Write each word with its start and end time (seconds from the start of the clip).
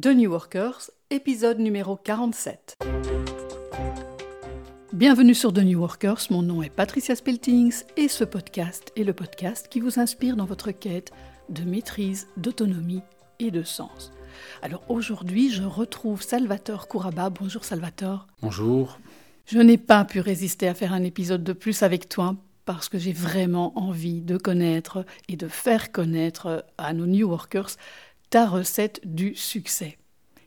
The 0.00 0.06
New 0.06 0.30
Workers, 0.30 0.90
épisode 1.10 1.58
numéro 1.58 1.96
47. 1.96 2.78
Bienvenue 4.94 5.34
sur 5.34 5.52
The 5.52 5.58
New 5.58 5.78
Workers, 5.80 6.28
mon 6.30 6.40
nom 6.40 6.62
est 6.62 6.70
Patricia 6.70 7.14
Speltings 7.14 7.82
et 7.98 8.08
ce 8.08 8.24
podcast 8.24 8.90
est 8.96 9.04
le 9.04 9.12
podcast 9.12 9.68
qui 9.68 9.80
vous 9.80 10.00
inspire 10.00 10.36
dans 10.36 10.46
votre 10.46 10.70
quête 10.70 11.12
de 11.50 11.64
maîtrise, 11.64 12.28
d'autonomie 12.38 13.02
et 13.38 13.50
de 13.50 13.62
sens. 13.62 14.14
Alors 14.62 14.82
aujourd'hui, 14.88 15.50
je 15.52 15.62
retrouve 15.62 16.22
Salvatore 16.22 16.88
Kouraba. 16.88 17.28
Bonjour 17.28 17.62
Salvatore. 17.62 18.26
Bonjour. 18.40 18.98
Je 19.44 19.58
n'ai 19.58 19.76
pas 19.76 20.06
pu 20.06 20.20
résister 20.20 20.68
à 20.68 20.74
faire 20.74 20.94
un 20.94 21.02
épisode 21.02 21.44
de 21.44 21.52
plus 21.52 21.82
avec 21.82 22.08
toi 22.08 22.36
parce 22.64 22.88
que 22.88 22.98
j'ai 22.98 23.12
vraiment 23.12 23.76
envie 23.78 24.22
de 24.22 24.38
connaître 24.38 25.04
et 25.28 25.36
de 25.36 25.48
faire 25.48 25.92
connaître 25.92 26.64
à 26.78 26.94
nos 26.94 27.06
New 27.06 27.28
Workers 27.28 27.76
ta 28.32 28.48
recette 28.48 29.02
du 29.04 29.34
succès. 29.34 29.98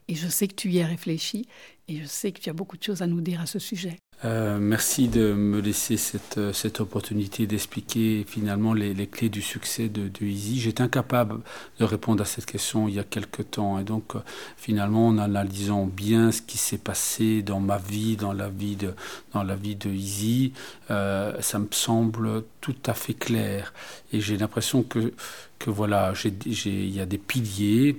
Et 0.08 0.16
je 0.16 0.28
sais 0.28 0.48
que 0.48 0.56
tu 0.56 0.72
y 0.72 0.82
as 0.82 0.88
réfléchi 0.88 1.48
et 1.88 1.98
je 1.98 2.06
sais 2.06 2.32
que 2.32 2.40
tu 2.40 2.50
as 2.50 2.54
beaucoup 2.54 2.78
de 2.78 2.84
choses 2.84 3.02
à 3.02 3.08
nous 3.08 3.22
dire 3.22 3.42
à 3.42 3.46
ce 3.46 3.60
sujet. 3.60 3.98
Euh, 4.24 4.58
merci 4.60 5.10
de 5.10 5.34
me 5.34 5.60
laisser 5.60 5.98
cette, 5.98 6.38
euh, 6.38 6.54
cette 6.54 6.80
opportunité 6.80 7.48
d'expliquer 7.48 8.26
finalement 8.26 8.74
les, 8.74 8.94
les, 8.94 9.08
clés 9.08 9.28
du 9.28 9.42
succès 9.42 9.90
de, 9.90 10.10
Easy. 10.26 10.60
J'étais 10.60 10.82
incapable 10.82 11.42
de 11.80 11.84
répondre 11.84 12.24
à 12.24 12.26
cette 12.26 12.46
question 12.46 12.88
il 12.88 12.96
y 12.96 13.00
a 13.00 13.04
quelque 13.04 13.42
temps 13.42 13.78
et 13.78 13.84
donc 13.84 14.16
euh, 14.16 14.20
finalement 14.56 15.08
en 15.08 15.18
analysant 15.18 15.86
bien 15.86 16.32
ce 16.32 16.42
qui 16.42 16.58
s'est 16.58 16.78
passé 16.78 17.42
dans 17.42 17.60
ma 17.60 17.78
vie, 17.78 18.16
dans 18.16 18.34
la 18.34 18.48
vie 18.48 18.78
de, 18.78 18.94
dans 19.34 19.44
la 19.44 19.56
vie 19.56 19.76
de 19.76 19.90
Easy, 19.90 20.54
ça 20.88 21.60
me 21.60 21.68
semble 21.72 22.44
tout 22.62 22.76
à 22.86 22.94
fait 22.94 23.14
clair 23.14 23.74
et 24.14 24.22
j'ai 24.22 24.38
l'impression 24.38 24.82
que, 24.84 25.14
que 25.60 25.70
voilà, 25.70 26.14
il 26.56 26.96
y 26.96 27.02
a 27.02 27.06
des 27.06 27.18
piliers. 27.18 27.98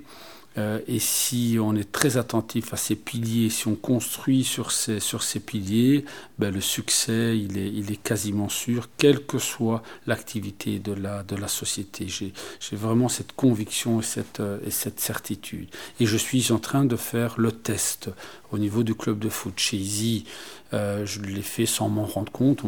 Euh, 0.58 0.80
et 0.86 0.98
si 0.98 1.58
on 1.60 1.74
est 1.74 1.90
très 1.92 2.16
attentif 2.16 2.72
à 2.72 2.76
ces 2.76 2.96
piliers, 2.96 3.50
si 3.50 3.68
on 3.68 3.74
construit 3.74 4.44
sur 4.44 4.72
ces, 4.72 5.00
sur 5.00 5.22
ces 5.22 5.40
piliers, 5.40 6.04
ben 6.38 6.52
le 6.52 6.60
succès, 6.60 7.38
il 7.38 7.58
est, 7.58 7.70
il 7.70 7.92
est 7.92 8.02
quasiment 8.02 8.48
sûr, 8.48 8.88
quelle 8.96 9.24
que 9.24 9.38
soit 9.38 9.82
l'activité 10.06 10.78
de 10.78 10.92
la, 10.92 11.22
de 11.22 11.36
la 11.36 11.48
société. 11.48 12.08
J'ai 12.08 12.32
vraiment 12.72 13.08
cette 13.08 13.32
conviction 13.32 14.00
et 14.00 14.04
cette, 14.04 14.40
euh, 14.40 14.58
et 14.66 14.70
cette 14.70 15.00
certitude. 15.00 15.68
Et 16.00 16.06
je 16.06 16.16
suis 16.16 16.52
en 16.52 16.58
train 16.58 16.84
de 16.84 16.96
faire 16.96 17.34
le 17.36 17.52
test 17.52 18.10
au 18.50 18.58
niveau 18.58 18.82
du 18.82 18.94
club 18.94 19.18
de 19.18 19.28
foot 19.28 19.54
chez 19.56 19.76
Easy. 19.76 20.24
Euh, 20.72 21.04
je 21.04 21.20
l'ai 21.20 21.42
fait 21.42 21.66
sans 21.66 21.88
m'en 21.88 22.06
rendre 22.06 22.32
compte. 22.32 22.62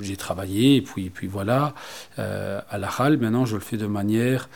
J'ai 0.00 0.16
travaillé, 0.16 0.76
et 0.76 0.82
puis, 0.82 1.10
puis 1.10 1.26
voilà. 1.26 1.74
À 2.16 2.78
la 2.78 2.88
RAL, 2.88 3.18
maintenant, 3.18 3.44
je 3.44 3.56
le 3.56 3.60
fais 3.60 3.76
de 3.76 3.86
manière 3.86 4.48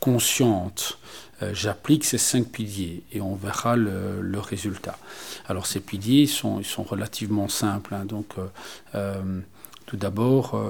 consciente. 0.00 0.98
Euh, 1.42 1.50
j'applique 1.52 2.04
ces 2.04 2.18
cinq 2.18 2.48
piliers 2.48 3.02
et 3.12 3.20
on 3.20 3.34
verra 3.34 3.76
le, 3.76 4.20
le, 4.22 4.38
résultat. 4.38 4.98
Alors 5.46 5.66
ces 5.66 5.80
piliers 5.80 6.22
ils 6.22 6.28
sont, 6.28 6.60
ils 6.60 6.66
sont 6.66 6.82
relativement 6.82 7.48
simples. 7.48 7.94
Hein, 7.94 8.04
donc 8.06 8.34
euh, 8.38 8.46
euh, 8.94 9.40
tout 9.86 9.96
d'abord, 9.96 10.60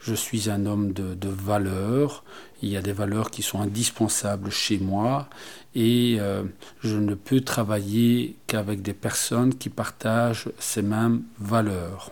je 0.00 0.14
suis 0.14 0.48
un 0.48 0.64
homme 0.64 0.92
de, 0.92 1.14
de 1.14 1.28
valeurs. 1.28 2.22
Il 2.62 2.68
y 2.68 2.76
a 2.76 2.82
des 2.82 2.92
valeurs 2.92 3.30
qui 3.30 3.42
sont 3.42 3.60
indispensables 3.60 4.50
chez 4.50 4.78
moi 4.78 5.28
et 5.74 6.16
euh, 6.18 6.42
je 6.82 6.96
ne 6.96 7.14
peux 7.14 7.40
travailler 7.40 8.36
qu'avec 8.46 8.82
des 8.82 8.94
personnes 8.94 9.54
qui 9.54 9.68
partagent 9.68 10.48
ces 10.58 10.82
mêmes 10.82 11.22
valeurs. 11.38 12.10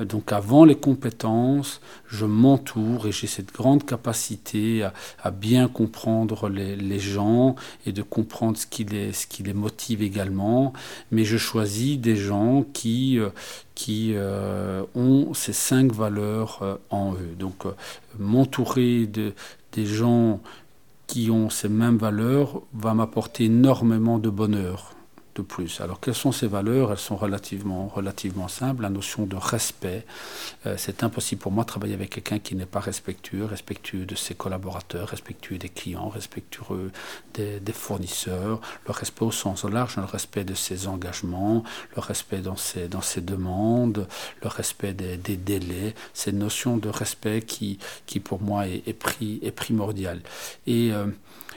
Donc 0.00 0.32
avant 0.32 0.64
les 0.64 0.74
compétences, 0.74 1.80
je 2.08 2.24
m'entoure 2.24 3.06
et 3.06 3.12
j'ai 3.12 3.26
cette 3.26 3.52
grande 3.52 3.84
capacité 3.84 4.88
à, 5.22 5.30
bien 5.30 5.68
comprendre 5.68 6.48
les, 6.48 6.98
gens 6.98 7.56
et 7.86 7.92
de 7.92 8.02
comprendre 8.02 8.56
ce 8.56 8.66
qui, 8.66 8.84
les, 8.84 9.52
motive 9.52 10.02
également. 10.02 10.72
Mais 11.10 11.24
je 11.24 11.36
choisis 11.36 11.98
des 11.98 12.16
gens 12.16 12.64
qui, 12.72 13.18
euh, 13.18 13.28
qui 13.74 14.12
euh, 14.14 14.84
ont 14.94 15.34
ces 15.34 15.52
cinq 15.52 15.92
valeurs 15.92 16.60
euh, 16.62 16.76
en 16.90 17.14
eux. 17.14 17.34
Donc 17.38 17.66
euh, 17.66 17.72
m'entourer 18.18 19.06
de, 19.06 19.34
des 19.72 19.86
gens 19.86 20.40
qui 21.06 21.30
ont 21.30 21.50
ces 21.50 21.68
mêmes 21.68 21.98
valeurs 21.98 22.62
va 22.72 22.94
m'apporter 22.94 23.44
énormément 23.44 24.18
de 24.18 24.30
bonheur 24.30 24.94
de 25.34 25.42
plus. 25.42 25.80
Alors 25.80 26.00
quelles 26.00 26.14
sont 26.14 26.32
ces 26.32 26.46
valeurs? 26.46 26.92
Elles 26.92 26.98
sont 26.98 27.16
relativement, 27.16 27.88
relativement 27.88 28.48
simples. 28.48 28.82
La 28.82 28.90
notion 28.90 29.26
de 29.26 29.36
respect. 29.36 30.04
Euh, 30.66 30.74
c'est 30.76 31.02
impossible 31.02 31.40
pour 31.40 31.52
moi 31.52 31.64
de 31.64 31.68
travailler 31.68 31.94
avec 31.94 32.10
quelqu'un 32.10 32.38
qui 32.38 32.54
n'est 32.54 32.66
pas 32.66 32.80
respectueux, 32.80 33.44
respectueux 33.44 34.04
de 34.04 34.14
ses 34.14 34.34
collaborateurs, 34.34 35.08
respectueux 35.08 35.58
des 35.58 35.68
clients, 35.68 36.08
respectueux 36.08 36.90
des, 37.34 37.60
fournisseurs, 37.72 38.60
le 38.86 38.92
respect 38.92 39.24
au 39.24 39.30
sens 39.30 39.64
large, 39.64 39.96
le 39.96 40.04
respect 40.04 40.44
de 40.44 40.54
ses 40.54 40.86
engagements, 40.86 41.64
le 41.96 42.00
respect 42.00 42.38
dans 42.38 42.56
ses, 42.56 42.88
dans 42.88 43.00
ses 43.00 43.20
demandes, 43.20 44.06
le 44.42 44.48
respect 44.48 44.92
des, 44.92 45.16
des 45.16 45.36
délais. 45.36 45.94
C'est 46.12 46.30
une 46.30 46.38
notion 46.38 46.76
de 46.76 46.88
respect 46.88 47.42
qui, 47.42 47.78
qui 48.06 48.20
pour 48.20 48.42
moi 48.42 48.66
est, 48.66 48.86
est 48.86 49.50
primordiale. 49.52 50.20
Et 50.66 50.92
euh, 50.92 51.06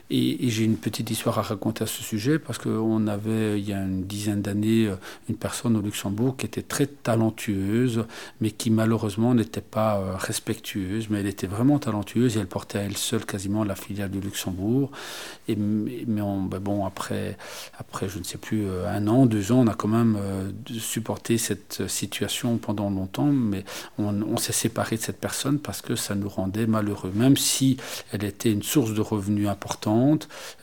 et, 0.10 0.50
j'ai 0.50 0.64
une 0.64 0.78
petite 0.78 1.10
histoire 1.10 1.40
à 1.40 1.42
raconter 1.42 1.84
à 1.84 1.88
ce 1.88 2.04
sujet 2.04 2.38
parce 2.38 2.60
qu'on 2.60 3.08
avait, 3.08 3.60
il 3.60 3.68
y 3.68 3.74
a 3.74 3.82
une 3.82 4.04
dizaine 4.04 4.42
d'années, 4.42 4.92
une 5.30 5.36
personne 5.36 5.76
au 5.76 5.82
Luxembourg 5.82 6.38
qui 6.38 6.46
était 6.46 6.62
très 6.62 6.86
talentueuse, 6.86 8.06
mais 8.40 8.52
qui 8.52 8.70
malheureusement 8.70 9.34
n'était 9.34 9.62
pas 9.62 9.98
euh, 9.98 10.16
respectueuse, 10.16 11.10
mais 11.10 11.20
elle 11.22 11.28
était 11.28 11.48
vraiment 11.48 11.80
talentueuse 11.80 12.38
et 12.38 12.40
elle 12.40 12.48
portait 12.48 12.80
à 12.80 12.82
elle 12.84 12.98
seule 12.98 13.26
quasiment 13.26 13.64
la 13.64 13.76
filiale 13.76 14.12
du 14.12 14.20
Luxembourg. 14.20 14.92
Et, 15.48 15.56
mais 15.56 16.06
ben 16.06 16.60
bon, 16.60 16.86
après, 16.86 17.38
après, 17.78 18.10
je 18.10 18.20
ne 18.20 18.24
sais 18.24 18.38
plus, 18.38 18.66
euh, 18.66 18.88
un 18.88 19.08
an, 19.08 19.26
deux 19.26 19.52
ans, 19.52 19.62
on 19.62 19.68
a 19.68 19.74
quand 19.74 19.88
même 19.88 20.18
euh, 20.20 20.52
supporté 20.78 21.38
cette 21.38 21.88
situation 21.88 22.58
pendant 22.58 22.90
longtemps, 22.90 23.32
mais 23.32 23.64
on, 23.98 24.38
s'est 24.38 24.54
séparé 24.54 24.98
de 24.98 25.02
cette 25.02 25.20
personne 25.20 25.60
parce 25.60 25.82
que 25.82 25.96
ça 25.96 26.14
nous 26.14 26.30
rendait 26.30 26.68
malheureux, 26.68 27.12
même 27.16 27.38
si 27.38 27.78
elle 28.12 28.24
était 28.24 28.52
une 28.52 28.64
source 28.64 28.94
de 28.94 29.02
revenus 29.02 29.48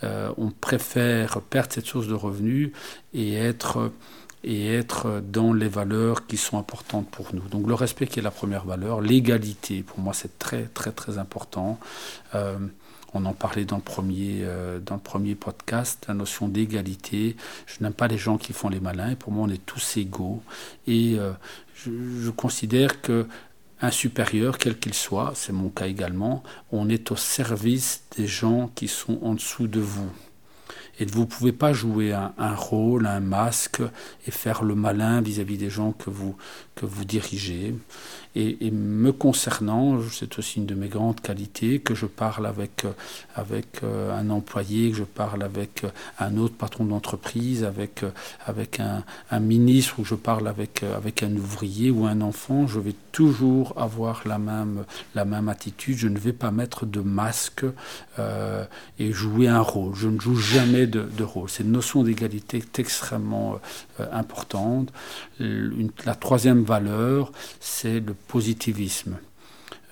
euh, 0.02 0.32
on 0.36 0.50
préfère 0.50 1.40
perdre 1.40 1.72
cette 1.72 1.86
source 1.86 2.06
de 2.06 2.14
revenus 2.14 2.70
et 3.14 3.34
être 3.34 3.90
et 4.44 4.74
être 4.74 5.22
dans 5.24 5.52
les 5.52 5.68
valeurs 5.68 6.26
qui 6.26 6.36
sont 6.36 6.58
importantes 6.58 7.08
pour 7.08 7.32
nous. 7.32 7.42
Donc 7.48 7.68
le 7.68 7.74
respect 7.74 8.08
qui 8.08 8.18
est 8.18 8.22
la 8.22 8.32
première 8.32 8.64
valeur, 8.64 9.00
l'égalité, 9.00 9.82
pour 9.84 10.00
moi 10.00 10.12
c'est 10.14 10.36
très 10.38 10.64
très 10.64 10.90
très 10.90 11.18
important. 11.18 11.78
Euh, 12.34 12.58
on 13.14 13.24
en 13.26 13.34
parlait 13.34 13.66
dans 13.66 13.76
le 13.76 13.82
premier, 13.82 14.40
euh, 14.42 14.80
dans 14.80 14.94
le 14.96 15.00
premier 15.00 15.36
podcast, 15.36 16.06
la 16.08 16.14
notion 16.14 16.48
d'égalité. 16.48 17.36
Je 17.66 17.84
n'aime 17.84 17.92
pas 17.92 18.08
les 18.08 18.18
gens 18.18 18.36
qui 18.36 18.52
font 18.52 18.68
les 18.68 18.80
malins, 18.80 19.14
pour 19.14 19.32
moi 19.32 19.46
on 19.46 19.50
est 19.52 19.64
tous 19.64 19.96
égaux. 19.96 20.42
Et 20.88 21.18
je 21.84 22.30
considère 22.30 23.00
que 23.00 23.26
un 23.82 23.90
supérieur, 23.90 24.58
quel 24.58 24.78
qu'il 24.78 24.94
soit, 24.94 25.32
c'est 25.34 25.52
mon 25.52 25.68
cas 25.68 25.88
également, 25.88 26.42
on 26.70 26.88
est 26.88 27.10
au 27.10 27.16
service 27.16 28.04
des 28.16 28.26
gens 28.28 28.70
qui 28.74 28.88
sont 28.88 29.18
en 29.22 29.34
dessous 29.34 29.66
de 29.66 29.80
vous. 29.80 30.10
Et 31.02 31.04
vous 31.04 31.22
ne 31.22 31.26
pouvez 31.26 31.50
pas 31.50 31.72
jouer 31.72 32.12
un, 32.12 32.54
rôle, 32.54 33.06
un 33.06 33.18
masque 33.18 33.82
et 34.24 34.30
faire 34.30 34.62
le 34.62 34.76
malin 34.76 35.20
vis-à-vis 35.20 35.56
-vis 35.56 35.58
des 35.58 35.68
gens 35.68 35.90
que 35.90 36.10
vous, 36.10 36.36
que 36.76 36.86
vous 36.86 37.04
dirigez. 37.04 37.74
Et, 38.34 38.70
me 38.70 39.12
concernant, 39.12 40.00
c'est 40.10 40.38
aussi 40.38 40.58
une 40.58 40.64
de 40.64 40.74
mes 40.74 40.88
grandes 40.88 41.20
qualités, 41.20 41.80
que 41.80 41.94
je 41.94 42.06
parle 42.06 42.46
avec, 42.46 42.86
avec 43.34 43.82
euh, 43.82 44.18
un 44.18 44.30
employé, 44.30 44.90
que 44.90 44.96
je 44.96 45.04
parle 45.04 45.42
avec 45.42 45.84
un 46.18 46.38
autre 46.38 46.54
patron 46.54 46.86
d'entreprise, 46.86 47.62
avec, 47.62 48.04
avec 48.46 48.80
un, 48.80 49.04
un, 49.30 49.40
ministre, 49.40 49.98
ou 49.98 50.04
je 50.06 50.14
parle 50.14 50.48
avec, 50.48 50.82
avec 50.82 51.22
un 51.22 51.34
ouvrier 51.36 51.90
ou 51.90 52.06
un 52.06 52.22
enfant, 52.22 52.66
je 52.66 52.80
vais 52.80 52.94
toujours 53.12 53.74
avoir 53.76 54.22
la 54.26 54.38
même, 54.38 54.84
la 55.14 55.26
même 55.26 55.50
attitude. 55.50 55.98
Je 55.98 56.08
ne 56.08 56.18
vais 56.18 56.32
pas 56.32 56.50
mettre 56.50 56.86
de 56.86 57.00
masque 57.00 57.66
euh, 58.18 58.64
et 58.98 59.12
jouer 59.12 59.48
un 59.48 59.60
rôle. 59.60 59.94
Je 59.94 60.08
ne 60.08 60.18
joue 60.18 60.36
jamais 60.36 60.86
de, 60.92 61.24
rôle. 61.24 61.48
Cette 61.48 61.66
notion 61.66 62.02
d'égalité 62.02 62.58
est 62.58 62.78
extrêmement 62.78 63.58
euh, 64.00 64.06
importante. 64.12 64.92
La 65.40 66.14
troisième 66.14 66.62
valeur, 66.62 67.32
c'est 67.60 68.00
le 68.00 68.14
positivisme. 68.14 69.16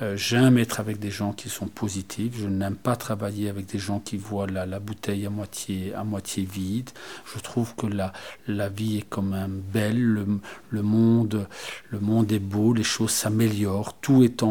Euh, 0.03 0.17
J'aime 0.17 0.57
être 0.57 0.81
avec 0.81 0.99
des 0.99 1.11
gens 1.11 1.33
qui 1.33 1.49
sont 1.49 1.67
positifs. 1.67 2.35
Je 2.39 2.47
n'aime 2.47 2.77
pas 2.77 2.97
travailler 2.97 3.49
avec 3.49 3.67
des 3.67 3.79
gens 3.79 4.01
qui 4.01 4.17
voient 4.17 4.47
la, 4.47 4.81
bouteille 4.81 5.27
à 5.27 5.31
moitié, 5.31 5.93
à 5.95 6.05
moitié 6.05 6.45
vide. 6.45 6.91
Je 7.35 7.39
trouve 7.41 7.75
que 7.75 7.87
la, 7.87 8.13
la 8.49 8.69
vie 8.69 8.99
est 8.99 9.07
quand 9.09 9.23
même 9.23 9.61
belle. 9.73 10.01
Le, 10.03 10.27
le, 10.71 10.83
monde, 10.83 11.47
le 11.91 12.01
monde 12.01 12.33
est 12.33 12.39
beau. 12.39 12.73
Les 12.73 12.83
choses 12.83 13.11
s'améliorent. 13.11 13.95
Tout 14.01 14.25
est 14.25 14.43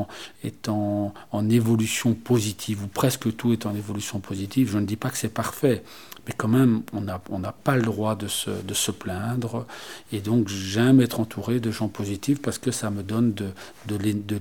en, 0.69 1.13
en 1.31 1.49
évolution 1.49 2.13
positive, 2.13 2.83
ou 2.83 2.87
presque 2.87 3.35
tout 3.35 3.51
est 3.51 3.65
en 3.65 3.75
évolution 3.75 4.19
positive. 4.19 4.69
Je 4.71 4.77
ne 4.77 4.85
dis 4.85 4.97
pas 4.97 5.09
que 5.09 5.17
c'est 5.17 5.33
parfait 5.33 5.83
mais 6.29 6.35
quand 6.37 6.47
même, 6.47 6.83
on 6.93 7.01
n'a 7.39 7.51
pas 7.51 7.75
le 7.75 7.81
droit 7.81 8.15
de 8.15 8.27
se, 8.27 8.91
plaindre. 8.91 9.65
Et 10.11 10.19
donc, 10.19 10.47
j'aime 10.47 11.01
être 11.01 11.19
entouré 11.19 11.59
de 11.59 11.71
gens 11.71 11.87
positifs 11.87 12.39
parce 12.39 12.59
que 12.59 12.69
ça 12.69 12.91
me 12.91 13.01
donne 13.01 13.33
de, 13.33 13.51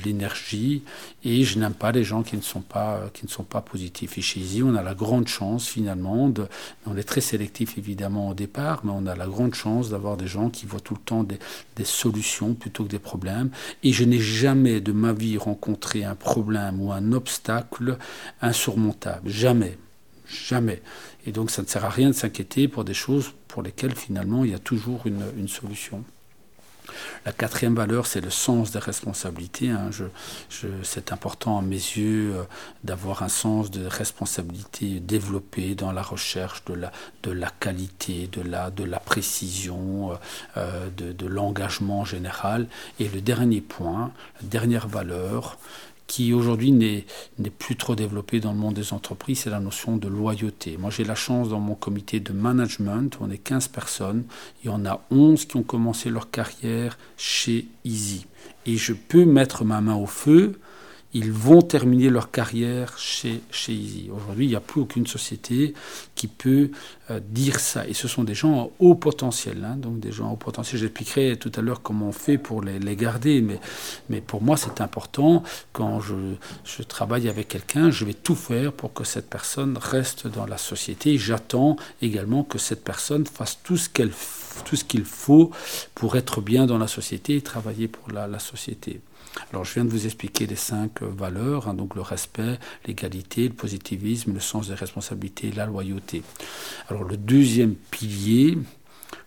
l'énergie. 0.05 0.83
Et 1.25 1.45
je 1.45 1.59
n'aime 1.59 1.73
pas 1.73 1.91
les 1.91 2.05
gens 2.05 2.23
qui 2.23 2.37
ne, 2.37 2.43
sont 2.43 2.61
pas, 2.61 3.11
positifs. 3.63 4.19
Et 4.19 4.21
chez 4.21 4.41
Easy, 4.41 4.63
on 4.63 4.75
a 4.75 4.83
la 4.83 4.93
grande 4.93 5.29
chance, 5.29 5.67
finalement, 5.67 6.29
de, 6.29 6.47
on 6.85 6.95
est 6.95 7.05
très 7.05 7.23
sélectif, 7.23 7.79
évidemment, 7.79 8.29
au 8.29 8.35
départ, 8.35 8.83
mais 8.85 8.93
on 8.95 9.07
a 9.07 9.17
la 9.17 9.27
grande 9.27 9.55
chance 9.55 9.89
d'avoir 9.89 10.19
des 10.19 10.27
gens 10.27 10.51
qui 10.51 10.67
voient 10.67 10.81
tout 10.81 10.95
le 10.95 11.01
temps 11.01 11.25
des 11.25 11.85
solutions 11.85 12.53
plutôt 12.53 12.85
que 12.85 12.91
des 12.91 12.99
problèmes. 12.99 13.49
Et 13.83 13.95
je 13.95 14.05
n'ai 14.05 14.21
jamais 14.21 14.83
de 14.83 14.93
ma 14.93 15.15
vie 15.15 15.39
rencontré 15.39 16.05
un 16.05 16.17
problème 16.17 16.83
ou 16.83 16.93
un 16.93 17.13
obstacle 17.13 17.97
insurmontable. 18.43 19.31
Jamais. 19.31 19.79
Jamais. 20.29 20.83
Et 21.27 21.33
donc 21.33 21.51
ça 21.51 21.63
ne 21.63 21.67
sert 21.67 21.85
à 21.85 21.91
rien 21.91 22.09
de 22.09 22.15
s'inquiéter 22.15 22.69
pour 22.69 22.85
des 22.85 22.95
choses 22.95 23.33
pour 23.49 23.63
lesquelles 23.63 23.95
finalement 23.95 24.45
il 24.45 24.51
y 24.51 24.55
a 24.55 24.59
toujours 24.59 25.07
une, 25.07 25.49
solution. 25.49 26.05
La 27.27 27.33
quatrième 27.33 27.75
valeur, 27.75 28.07
c'est 28.07 28.21
le 28.21 28.31
sens 28.31 28.71
des 28.71 28.79
responsabilités. 28.79 29.69
Hein. 29.71 29.91
c'est 30.83 31.13
important 31.13 31.59
à 31.59 31.63
mes 31.63 31.77
yeux 31.77 32.35
euh, 32.35 32.43
d'avoir 32.83 33.23
un 33.23 33.29
sens 33.29 33.71
de 33.71 33.85
responsabilité 33.85 35.01
développé 35.01 35.75
dans 35.75 35.93
la 35.93 36.03
recherche 36.03 36.65
de 36.65 36.75
la, 36.75 36.93
de 37.23 37.31
la 37.31 37.51
qualité, 37.51 38.27
de 38.29 38.41
la, 38.41 38.71
de 38.71 38.85
la 38.85 39.01
précision, 39.01 40.13
euh, 40.13 40.15
euh, 40.57 40.89
de, 40.97 41.13
de 41.13 41.27
l'engagement 41.27 42.07
général. 42.07 42.67
Et 43.01 43.09
le 43.09 43.21
dernier 43.21 43.61
point, 43.61 44.13
la 44.41 44.49
dernière 44.49 44.89
valeur, 44.89 45.59
qui 46.09 46.33
aujourd'hui 46.33 46.73
n'est 46.73 47.05
plus 47.59 47.77
trop 47.77 47.95
développé 47.95 48.41
dans 48.41 48.53
le 48.53 48.59
monde 48.59 48.75
des 48.75 48.93
entreprises, 48.93 49.41
c'est 49.41 49.51
la 49.51 49.61
notion 49.61 49.97
de 49.97 50.09
loyauté. 50.09 50.77
Moi, 50.79 50.91
j'ai 50.91 51.05
la 51.05 51.15
chance 51.15 51.51
dans 51.51 51.61
mon 51.61 51.75
comité 51.75 52.19
de 52.19 52.33
management, 52.33 53.17
on 53.21 53.31
est 53.31 53.39
15 53.39 53.69
personnes, 53.69 54.25
il 54.65 54.67
y 54.67 54.71
en 54.71 54.85
a 54.87 55.05
11 55.11 55.45
qui 55.45 55.57
ont 55.57 55.63
commencé 55.63 56.11
leur 56.11 56.31
carrière 56.31 56.99
chez 57.17 57.69
Easy. 57.85 58.27
Et 58.67 58.77
je 58.77 58.95
peux 58.95 59.27
mettre 59.27 59.65
ma 59.65 59.81
main 59.81 59.95
au 59.95 60.07
feu 60.07 60.59
ils 61.15 61.33
vont 61.33 61.63
terminer 61.63 62.11
leur 62.11 62.31
carrière 62.31 62.99
chez, 62.99 63.41
chez 63.51 63.73
Easy. 63.73 64.11
Aujourd'hui, 64.15 64.45
il 64.45 64.49
n'y 64.51 64.57
a 64.57 64.61
plus 64.61 64.83
aucune 64.83 65.07
société 65.07 65.73
qui 66.15 66.27
peut 66.27 66.71
euh, 67.11 67.19
dire 67.31 67.61
ça. 67.61 67.87
Et 67.87 67.95
ce 67.95 68.09
sont 68.09 68.25
des 68.25 68.35
gens 68.35 68.65
à 68.65 68.69
haut 68.79 68.95
potentiel. 68.95 69.65
Hein, 69.65 69.77
donc 69.77 70.01
des 70.01 70.13
gens 70.13 70.31
haut 70.31 70.37
potentiel. 70.37 70.81
J'expliquerai 70.81 71.39
tout 71.39 71.53
à 71.55 71.63
l'heure 71.63 71.81
comment 71.81 72.09
on 72.09 72.13
fait 72.13 72.37
pour 72.37 72.63
les, 72.63 72.79
les 72.79 72.95
garder. 72.95 73.41
Mais, 73.41 73.59
mais 74.11 74.21
pour 74.21 74.43
moi, 74.43 74.59
c'est 74.59 74.83
important. 74.83 75.43
Quand 75.73 76.01
je, 76.01 76.15
je 76.65 76.83
travaille 76.83 77.29
avec 77.29 77.49
quelqu'un, 77.49 77.91
je 77.91 78.05
vais 78.05 78.15
tout 78.15 78.37
faire 78.37 78.73
pour 78.73 78.93
que 78.93 79.05
cette 79.05 79.31
personne 79.31 79.79
reste 79.81 80.27
dans 80.27 80.47
la 80.47 80.59
société. 80.59 81.17
J'attends 81.17 81.77
également 82.03 82.45
que 82.45 82.59
cette 82.59 82.85
personne 82.85 83.25
fasse 83.25 83.59
tout 83.63 83.79
ce 83.79 83.89
qu'elle 83.89 84.13
tout 84.65 84.75
ce 84.75 84.83
qu'il 84.83 85.05
faut 85.05 85.53
pour 85.95 86.17
être 86.17 86.41
bien 86.41 86.67
dans 86.67 86.79
la 86.79 86.89
société 86.89 87.37
et 87.37 87.43
travailler 87.43 87.87
pour 87.87 88.11
la, 88.11 88.27
la 88.27 88.41
société. 88.41 89.01
Alors 89.51 89.65
je 89.65 89.75
viens 89.75 89.85
de 89.85 89.91
vous 89.91 90.07
expliquer 90.07 90.47
les 90.47 90.57
cinq 90.57 91.03
valeurs, 91.03 91.69
hein, 91.69 91.75
donc 91.75 91.95
le 91.95 92.01
respect, 92.03 92.59
l'égalité, 92.87 93.49
le 93.49 93.55
positivisme, 93.55 94.35
le 94.35 94.41
sens 94.41 94.69
des 94.69 94.75
responsabilités, 94.75 95.53
la 95.53 95.67
loyauté. 95.67 96.23
Alors 96.89 97.05
le 97.05 97.17
deuxième 97.17 97.75
pilier, 97.75 98.59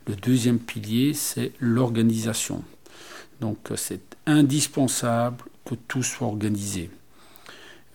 le 0.08 0.16
deuxième 0.16 0.60
pilier, 0.60 1.14
c'est 1.14 1.54
l'organisation. 1.60 2.64
Donc 3.40 3.58
c'est 3.76 4.16
indispensable 4.26 5.44
que 5.66 5.76
tout 5.76 6.04
soit 6.04 6.28
organisé. 6.28 6.90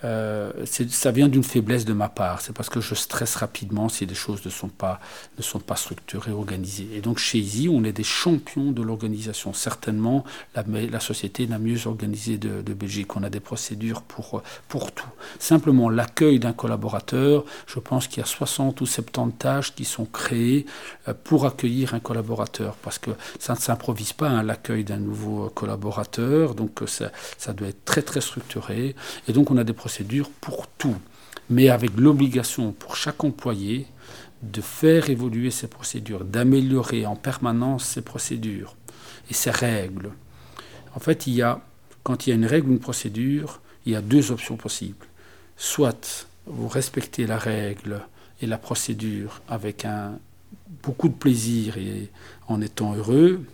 Euh, 0.04 0.52
ça 0.66 1.10
vient 1.10 1.28
d'une 1.28 1.42
faiblesse 1.42 1.84
de 1.84 1.94
ma 1.94 2.08
part. 2.08 2.42
C'est 2.42 2.52
parce 2.52 2.68
que 2.68 2.80
je 2.80 2.94
stresse 2.94 3.36
rapidement 3.36 3.88
si 3.88 4.04
les 4.04 4.14
choses 4.14 4.44
ne 4.44 4.50
sont 4.50 4.68
pas, 4.68 5.00
ne 5.38 5.42
sont 5.42 5.58
pas 5.58 5.76
structurées, 5.76 6.32
organisées. 6.32 6.88
Et 6.94 7.00
donc 7.00 7.18
chez 7.18 7.38
Easy, 7.38 7.68
on 7.68 7.82
est 7.82 7.92
des 7.92 8.04
champions 8.04 8.72
de 8.72 8.82
l'organisation. 8.82 9.52
Certainement 9.54 10.24
la, 10.54 11.00
société 11.00 11.46
la 11.46 11.58
mieux 11.58 11.86
organisée 11.86 12.36
de, 12.36 12.60
de, 12.60 12.74
Belgique. 12.74 13.16
On 13.16 13.22
a 13.22 13.30
des 13.30 13.40
procédures 13.40 14.02
pour, 14.02 14.42
pour 14.68 14.92
tout. 14.92 15.08
Simplement 15.38 15.88
l'accueil 15.88 16.38
d'un 16.38 16.52
collaborateur, 16.52 17.44
je 17.66 17.78
pense 17.78 18.06
qu'il 18.06 18.18
y 18.18 18.22
a 18.22 18.26
60 18.26 18.80
ou 18.82 18.86
70 18.86 19.36
tâches 19.38 19.74
qui 19.74 19.84
sont 19.84 20.04
créées 20.04 20.66
euh, 21.08 21.14
pour 21.24 21.46
accueillir 21.46 21.94
un 21.94 22.00
collaborateur. 22.00 22.74
Parce 22.82 22.98
que 22.98 23.12
ça 23.38 23.54
ne 23.54 23.58
s'improvise 23.58 24.12
pas, 24.12 24.28
hein, 24.28 24.42
l'accueil 24.42 24.84
d'un 24.84 24.98
nouveau 24.98 25.48
collaborateur. 25.54 26.54
Donc 26.54 26.82
ça, 26.86 27.10
ça 27.38 27.54
doit 27.54 27.68
être 27.68 27.84
très 27.86 28.02
très 28.02 28.20
structuré. 28.20 28.94
Et 29.26 29.32
donc 29.32 29.50
on 29.50 29.56
a 29.56 29.64
des 29.64 29.72
procédures 29.72 29.85
pour 30.40 30.66
tout, 30.66 30.96
mais 31.50 31.68
avec 31.68 31.92
l'obligation 31.96 32.72
pour 32.72 32.96
chaque 32.96 33.24
employé 33.24 33.86
de 34.42 34.60
faire 34.60 35.10
évoluer 35.10 35.50
ces 35.50 35.68
procédures, 35.68 36.24
d'améliorer 36.24 37.06
en 37.06 37.16
permanence 37.16 37.84
ces 37.84 38.02
procédures 38.02 38.76
et 39.30 39.34
ces 39.34 39.50
règles. 39.50 40.10
En 40.94 41.00
fait, 41.00 41.26
il 41.26 41.34
y 41.34 41.42
a, 41.42 41.60
quand 42.02 42.26
il 42.26 42.30
y 42.30 42.32
a 42.32 42.36
une 42.36 42.46
règle 42.46 42.68
ou 42.68 42.72
une 42.72 42.78
procédure, 42.78 43.60
il 43.84 43.92
y 43.92 43.96
a 43.96 44.02
deux 44.02 44.30
options 44.30 44.56
possibles. 44.56 45.06
Soit 45.56 46.26
vous 46.46 46.68
respectez 46.68 47.26
la 47.26 47.38
règle 47.38 48.02
et 48.40 48.46
la 48.46 48.58
procédure 48.58 49.40
avec 49.48 49.84
un, 49.84 50.18
beaucoup 50.82 51.08
de 51.08 51.14
plaisir 51.14 51.78
et 51.78 52.10
en 52.48 52.60
étant 52.60 52.94
heureux, 52.94 53.44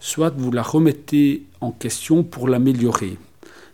soit 0.00 0.30
vous 0.30 0.50
la 0.50 0.62
remettez 0.62 1.46
en 1.60 1.70
question 1.72 2.22
pour 2.22 2.48
l'améliorer. 2.48 3.18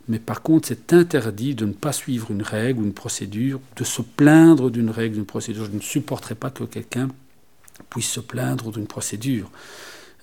Mais 0.07 0.19
par 0.19 0.41
contre, 0.41 0.67
c'est 0.67 0.93
interdit 0.93 1.55
de 1.55 1.65
ne 1.65 1.73
pas 1.73 1.91
suivre 1.91 2.31
une 2.31 2.43
règle 2.43 2.81
ou 2.81 2.83
une 2.83 2.93
procédure, 2.93 3.59
de 3.75 3.83
se 3.83 4.01
plaindre 4.01 4.69
d'une 4.69 4.89
règle, 4.89 5.15
d'une 5.15 5.25
procédure. 5.25 5.65
Je 5.65 5.71
ne 5.71 5.79
supporterai 5.79 6.35
pas 6.35 6.51
que 6.51 6.63
quelqu'un 6.63 7.09
puisse 7.89 8.09
se 8.09 8.19
plaindre 8.19 8.71
d'une 8.71 8.87
procédure. 8.87 9.49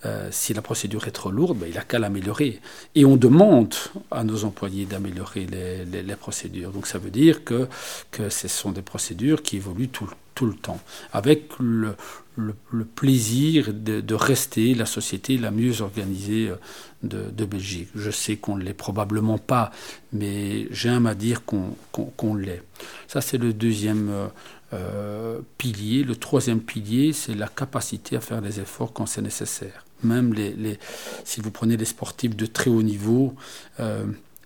Euh, 0.04 0.28
si 0.32 0.52
la 0.52 0.62
procédure 0.62 1.06
est 1.06 1.12
trop 1.12 1.30
lourde, 1.30 1.58
ben, 1.58 1.66
il 1.68 1.74
n'a 1.74 1.82
qu'à 1.82 1.98
l'améliorer. 1.98 2.60
Et 2.94 3.04
on 3.04 3.16
demande 3.16 3.74
à 4.10 4.24
nos 4.24 4.44
employés 4.44 4.84
d'améliorer 4.84 5.46
les, 5.46 6.16
procédures. 6.16 6.70
Donc 6.70 6.86
ça 6.86 6.98
veut 6.98 7.10
dire 7.10 7.44
que, 7.44 7.68
que 8.10 8.28
ce 8.28 8.48
sont 8.48 8.72
des 8.72 8.82
procédures 8.82 9.42
qui 9.42 9.56
évoluent 9.56 9.88
tout, 9.88 10.10
tout 10.34 10.46
le 10.46 10.54
temps, 10.54 10.80
avec 11.12 11.50
le, 11.60 11.94
le, 12.36 12.84
plaisir 12.84 13.72
de, 13.72 14.14
rester 14.14 14.74
la 14.74 14.86
société 14.86 15.36
la 15.38 15.50
mieux 15.50 15.80
organisée 15.82 16.50
euh, 16.50 17.30
de, 17.30 17.44
Belgique. 17.44 17.88
Je 17.94 18.10
sais 18.10 18.36
qu'on 18.36 18.56
ne 18.56 18.62
l'est 18.62 18.74
probablement 18.74 19.38
pas, 19.38 19.70
mais 20.12 20.68
j'aime 20.70 21.06
à 21.06 21.14
dire 21.14 21.42
qu'on 21.44 22.34
l'est. 22.34 22.62
Ça, 23.08 23.20
c'est 23.20 23.38
le 23.38 23.52
deuxième 23.52 24.08
euh, 24.10 24.26
euh, 24.72 25.40
pilier. 25.58 26.04
Le 26.04 26.16
troisième 26.16 26.60
pilier, 26.60 27.12
c'est 27.12 27.34
la 27.34 27.48
capacité 27.48 28.16
à 28.16 28.20
faire 28.20 28.40
des 28.40 28.60
efforts 28.60 28.92
quand 28.92 29.06
c'est 29.06 29.22
nécessaire. 29.22 29.84
Même 30.02 30.34
les, 30.34 30.78
si 31.24 31.40
vous 31.40 31.52
prenez 31.52 31.76
les 31.76 31.84
sportifs 31.84 32.34
de 32.34 32.46
très 32.46 32.70
haut 32.70 32.82
niveau, 32.82 33.36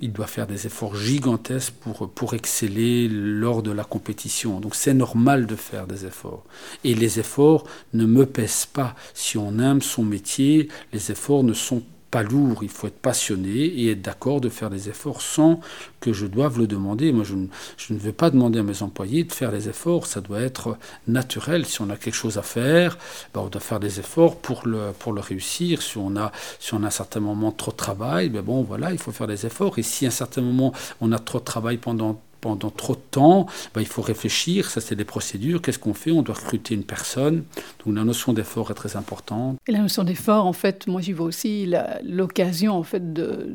il 0.01 0.13
doit 0.13 0.27
faire 0.27 0.47
des 0.47 0.67
efforts 0.67 0.95
gigantesques 0.95 1.75
pour, 1.81 2.11
pour 2.11 2.35
exceller 2.35 3.09
lors 3.09 3.63
de 3.63 3.71
la 3.71 3.85
compétition. 3.85 4.61
Donc 4.61 4.75
c'est 4.75 4.95
normal 4.95 5.47
de 5.47 5.57
faire 5.57 5.87
des 5.87 6.05
efforts. 6.05 6.45
Et 6.85 6.95
les 6.95 7.19
efforts 7.19 7.65
ne 7.95 8.05
me 8.05 8.27
pèsent 8.27 8.67
pas. 8.67 8.95
Si 9.15 9.39
on 9.39 9.59
aime 9.59 9.83
son 9.83 10.05
métier, 10.05 10.69
les 10.93 11.11
efforts 11.11 11.45
ne 11.45 11.55
sont 11.55 11.81
pas 11.81 11.96
lourd, 12.15 12.63
il 12.63 12.69
faut 12.69 12.87
être 12.87 12.99
passionné 12.99 13.51
et 13.51 13.91
être 13.91 14.03
d'accord 14.03 14.41
de 14.41 14.49
faire 14.49 14.71
des 14.71 14.89
efforts 14.89 15.21
sans 15.21 15.61
que 16.01 16.13
je 16.13 16.27
doive 16.27 16.59
le 16.59 16.67
demander. 16.67 17.13
Moi, 17.13 17.25
je 17.25 17.35
ne, 17.35 17.47
je 17.77 17.95
veux 17.95 18.13
pas 18.13 18.31
demander 18.31 18.61
à 18.61 18.63
mes 18.63 18.83
employés 18.83 19.25
de 19.25 19.33
faire 19.33 19.53
des 19.53 19.69
efforts, 19.69 20.07
ça 20.07 20.21
doit 20.21 20.41
être 20.41 20.79
naturel. 21.07 21.67
Si 21.67 21.81
on 21.83 21.91
a 21.91 21.97
quelque 21.97 22.15
chose 22.15 22.39
à 22.39 22.43
faire, 22.43 22.99
ben 23.35 23.41
on 23.41 23.49
doit 23.49 23.61
faire 23.61 23.81
des 23.81 24.01
efforts 24.01 24.37
pour 24.37 24.67
le, 24.67 24.93
réussir. 25.21 25.83
Si 25.83 25.99
on, 25.99 26.17
a, 26.17 26.33
si 26.59 26.75
on 26.75 26.83
a 26.83 26.87
un 26.87 26.91
certain 26.91 27.21
moment 27.21 27.53
trop 27.53 27.71
de 27.71 27.77
travail, 27.77 28.29
ben 28.29 28.43
bon, 28.43 28.63
voilà, 28.63 28.93
il 28.93 28.99
faut 28.99 29.13
faire 29.13 29.27
des 29.27 29.47
efforts. 29.47 29.79
Et 29.79 29.83
si 29.83 30.05
à 30.05 30.09
un 30.09 30.13
certain 30.13 30.43
moment 30.43 30.73
on 31.01 31.13
a 31.13 31.19
trop 31.19 31.39
de 31.39 31.45
travail 31.45 31.79
pendant 31.79 32.21
pendant 32.47 32.71
trop 32.71 32.95
de 32.95 33.01
temps, 33.11 33.47
ben, 33.75 33.81
il 33.81 33.89
faut 33.89 34.03
réfléchir, 34.03 34.71
ça 34.71 34.81
c'est 34.81 34.95
des 34.95 35.05
procédures, 35.05 35.61
qu'est-ce 35.61 35.81
qu'on 35.81 35.95
fait? 35.95 36.13
On 36.13 36.23
doit 36.23 36.37
recruter 36.37 36.77
une 36.77 36.85
personne, 36.85 37.43
donc 37.85 37.97
la 37.97 38.05
notion 38.05 38.33
d'effort 38.33 38.71
est 38.71 38.75
très 38.75 38.97
importante. 38.97 39.59
Et 39.67 39.73
la 39.73 39.81
notion 39.81 40.05
d'effort, 40.05 40.47
en 40.47 40.53
fait, 40.53 40.87
moi 40.87 41.01
j'y 41.01 41.13
vois 41.13 41.27
aussi 41.27 41.69
l'occasion 42.05 42.75
en 42.75 42.85
fait 42.85 43.13
de, 43.13 43.49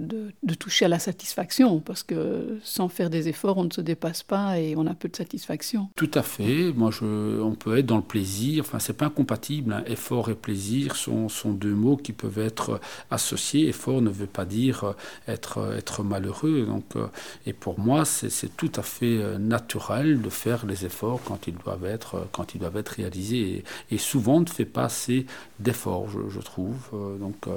de, 0.43 0.53
toucher 0.55 0.83
à 0.85 0.87
la 0.89 0.99
satisfaction, 0.99 1.79
parce 1.79 2.03
que 2.03 2.59
sans 2.63 2.89
faire 2.89 3.09
des 3.09 3.29
efforts, 3.29 3.57
on 3.57 3.63
ne 3.63 3.71
se 3.71 3.79
dépasse 3.79 4.23
pas 4.23 4.59
et 4.59 4.75
on 4.75 4.85
a 4.87 4.93
peu 4.93 5.07
de 5.07 5.15
satisfaction. 5.15 5.87
Tout 5.95 6.11
à 6.13 6.21
fait, 6.21 6.73
moi 6.75 6.91
je, 6.91 7.39
on 7.41 7.55
peut 7.55 7.77
être 7.77 7.85
dans 7.85 7.95
le 7.95 8.03
plaisir, 8.03 8.65
enfin 8.67 8.79
c'est 8.79 8.97
pas 8.97 9.05
incompatible, 9.05 9.71
hein. 9.71 9.83
effort 9.87 10.29
et 10.29 10.35
plaisir 10.35 10.97
sont, 10.97 11.29
sont 11.29 11.53
deux 11.53 11.73
mots 11.73 11.95
qui 11.95 12.11
peuvent 12.11 12.39
être 12.39 12.81
associés, 13.09 13.69
effort 13.69 14.01
ne 14.01 14.09
veut 14.09 14.27
pas 14.27 14.43
dire 14.43 14.95
être, 15.29 15.75
être 15.77 16.03
malheureux, 16.03 16.65
donc, 16.67 16.83
euh, 16.97 17.07
et 17.45 17.53
pour 17.53 17.79
moi 17.79 18.03
c'est 18.03 18.57
tout 18.57 18.71
à 18.75 18.80
fait 18.81 19.17
euh, 19.17 19.37
naturel 19.37 20.21
de 20.21 20.29
faire 20.29 20.65
les 20.65 20.85
efforts 20.85 21.21
quand 21.23 21.47
ils 21.47 21.55
doivent 21.55 21.85
être, 21.85 22.15
euh, 22.15 22.25
quand 22.31 22.55
ils 22.55 22.59
doivent 22.59 22.77
être 22.77 22.89
réalisés. 22.89 23.63
Et, 23.91 23.97
souvent, 23.97 24.37
on 24.37 24.41
ne 24.41 24.45
fait 24.45 24.65
pas 24.65 24.85
assez 24.85 25.25
d'efforts, 25.59 26.07
je, 26.09 26.39
trouve. 26.39 26.77
Euh, 26.93 27.17
donc, 27.17 27.47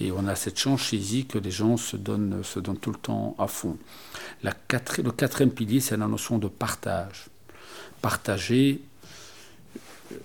et 0.00 0.12
on 0.12 0.26
a 0.26 0.34
cette 0.34 0.58
chance 0.58 0.82
chez 0.82 1.00
que 1.28 1.38
les 1.38 1.50
gens 1.50 1.76
se 1.76 1.96
donnent, 1.96 2.42
se 2.42 2.60
donnent 2.60 2.78
tout 2.78 2.92
le 2.92 2.98
temps 2.98 3.34
à 3.38 3.46
fond. 3.46 3.76
Le 4.42 5.10
quatrième 5.10 5.50
pilier, 5.50 5.80
c'est 5.80 5.96
la 5.96 6.06
notion 6.06 6.38
de 6.38 6.48
partage. 6.48 7.26
Partager 8.02 8.80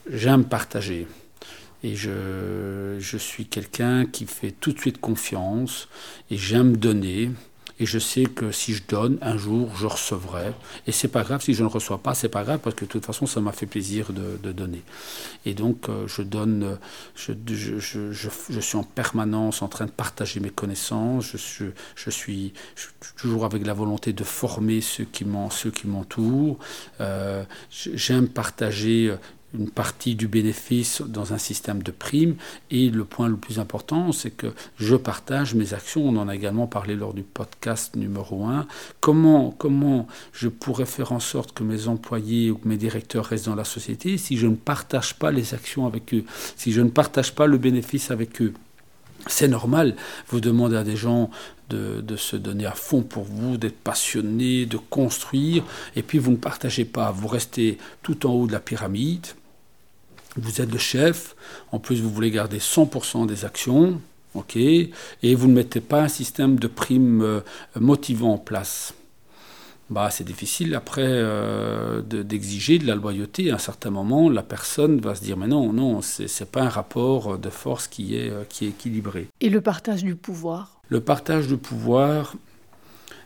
j'aime 0.09 0.45
partager. 0.45 1.07
Et 1.83 1.95
je 1.95 3.17
suis 3.17 3.45
quelqu'un 3.45 4.05
qui 4.05 4.25
fait 4.25 4.51
tout 4.51 4.71
de 4.71 4.79
suite 4.79 4.99
confiance 4.99 5.87
et 6.31 6.37
j'aime 6.37 6.77
donner. 6.77 7.31
Et 7.79 7.85
je 7.85 7.99
sais 7.99 8.23
que 8.23 8.51
si 8.51 8.73
je 8.73 8.83
donne, 8.87 9.17
un 9.21 9.37
jour, 9.37 9.75
je 9.75 9.85
recevrai. 9.85 10.53
Et 10.87 10.93
c'est 10.93 11.09
pas 11.09 11.23
grave 11.23 11.41
si 11.41 11.53
je 11.53 11.63
ne 11.63 11.67
reçois 11.67 11.97
pas, 11.97 12.13
c'est 12.13 12.29
pas 12.29 12.43
grave 12.43 12.59
parce 12.63 12.75
que 12.75 12.85
de 12.85 12.89
toute 12.89 13.05
façon, 13.05 13.25
ça 13.25 13.41
m'a 13.41 13.51
fait 13.51 13.65
plaisir 13.65 14.13
de, 14.13 14.51
donner. 14.51 14.81
Et 15.45 15.53
donc, 15.53 15.89
euh, 15.89 16.07
je 16.07 16.21
donne, 16.21 16.77
je, 17.15 17.33
je, 17.41 18.59
suis 18.59 18.77
en 18.77 18.83
permanence 18.83 19.61
en 19.61 19.67
train 19.67 19.85
de 19.85 19.91
partager 19.91 20.39
mes 20.39 20.49
connaissances. 20.49 21.35
Je, 21.35 21.65
je, 21.95 22.09
suis 22.09 22.53
toujours 23.17 23.43
avec 23.43 23.65
la 23.65 23.73
volonté 23.73 24.13
de 24.13 24.23
former 24.23 24.79
ceux 24.79 25.05
qui 25.05 25.25
m'entourent. 25.25 26.57
Euh, 27.01 27.43
J'aime 27.69 28.29
partager 28.29 29.13
une 29.57 29.69
partie 29.69 30.15
du 30.15 30.27
bénéfice 30.27 31.01
dans 31.01 31.33
un 31.33 31.37
système 31.37 31.81
de 31.83 31.91
primes. 31.91 32.35
Et 32.71 32.89
le 32.89 33.05
point 33.05 33.27
le 33.27 33.37
plus 33.37 33.59
important, 33.59 34.11
c'est 34.11 34.31
que 34.31 34.47
je 34.77 34.95
partage 34.95 35.55
mes 35.55 35.73
actions. 35.73 36.07
On 36.07 36.17
en 36.17 36.27
a 36.27 36.35
également 36.35 36.67
parlé 36.67 36.95
lors 36.95 37.13
du 37.13 37.23
podcast 37.23 37.95
numéro 37.95 38.45
1. 38.45 38.67
Comment, 38.99 39.51
comment 39.51 40.07
je 40.33 40.47
pourrais 40.47 40.85
faire 40.85 41.11
en 41.11 41.19
sorte 41.19 41.53
que 41.53 41.63
mes 41.63 41.87
employés 41.87 42.51
ou 42.51 42.57
que 42.57 42.67
mes 42.67 42.77
directeurs 42.77 43.25
restent 43.25 43.45
dans 43.45 43.55
la 43.55 43.63
société 43.63 44.17
si 44.17 44.37
je 44.37 44.47
ne 44.47 44.55
partage 44.55 45.15
pas 45.15 45.31
les 45.31 45.53
actions 45.53 45.85
avec 45.85 46.13
eux, 46.13 46.23
si 46.55 46.71
je 46.71 46.81
ne 46.81 46.89
partage 46.89 47.33
pas 47.33 47.47
le 47.47 47.57
bénéfice 47.57 48.11
avec 48.11 48.41
eux 48.41 48.53
c'est 49.27 49.47
normal, 49.47 49.95
vous 50.29 50.39
demandez 50.39 50.75
à 50.75 50.83
des 50.83 50.95
gens 50.95 51.29
de, 51.69 52.01
de, 52.01 52.15
se 52.15 52.35
donner 52.35 52.65
à 52.65 52.73
fond 52.73 53.01
pour 53.01 53.23
vous, 53.23 53.57
d'être 53.57 53.77
passionnés, 53.77 54.65
de 54.65 54.77
construire, 54.77 55.63
et 55.95 56.03
puis 56.03 56.19
vous 56.19 56.31
ne 56.31 56.37
partagez 56.37 56.85
pas, 56.85 57.11
vous 57.11 57.27
restez 57.27 57.77
tout 58.03 58.27
en 58.27 58.33
haut 58.33 58.47
de 58.47 58.51
la 58.51 58.59
pyramide, 58.59 59.25
vous 60.37 60.61
êtes 60.61 60.71
le 60.71 60.77
chef, 60.77 61.35
en 61.71 61.79
plus 61.79 62.01
vous 62.01 62.09
voulez 62.09 62.31
garder 62.31 62.59
100% 62.59 63.25
des 63.25 63.45
actions, 63.45 64.01
ok, 64.33 64.57
et 64.57 65.35
vous 65.35 65.47
ne 65.47 65.53
mettez 65.53 65.81
pas 65.81 66.01
un 66.01 66.07
système 66.07 66.57
de 66.59 66.67
primes 66.67 67.21
euh, 67.21 67.41
motivant 67.79 68.33
en 68.33 68.37
place. 68.37 68.93
Bah, 69.91 70.09
c'est 70.09 70.23
difficile 70.23 70.73
après 70.73 71.05
euh, 71.05 72.01
d'exiger 72.01 72.79
de, 72.79 72.87
la 72.87 72.95
loyauté. 72.95 73.51
À 73.51 73.55
un 73.55 73.59
certain 73.59 73.91
moment, 73.91 74.31
la 74.31 74.41
personne 74.41 74.99
va 74.99 75.13
se 75.13 75.23
dire 75.23 75.37
mais 75.37 75.45
non, 75.47 75.71
non, 75.73 76.01
c'est 76.01 76.51
pas 76.51 76.63
un 76.63 76.69
rapport 76.69 77.37
de 77.37 77.49
force 77.51 77.87
qui 77.87 78.15
est, 78.15 78.31
euh, 78.31 78.43
qui 78.49 78.65
est 78.65 78.69
équilibré. 78.69 79.27
Et 79.41 79.49
le 79.49 79.61
partage 79.61 80.03
du 80.03 80.15
pouvoir? 80.15 80.81
Le 80.89 81.01
partage 81.01 81.47
du 81.47 81.57
pouvoir, 81.57 82.35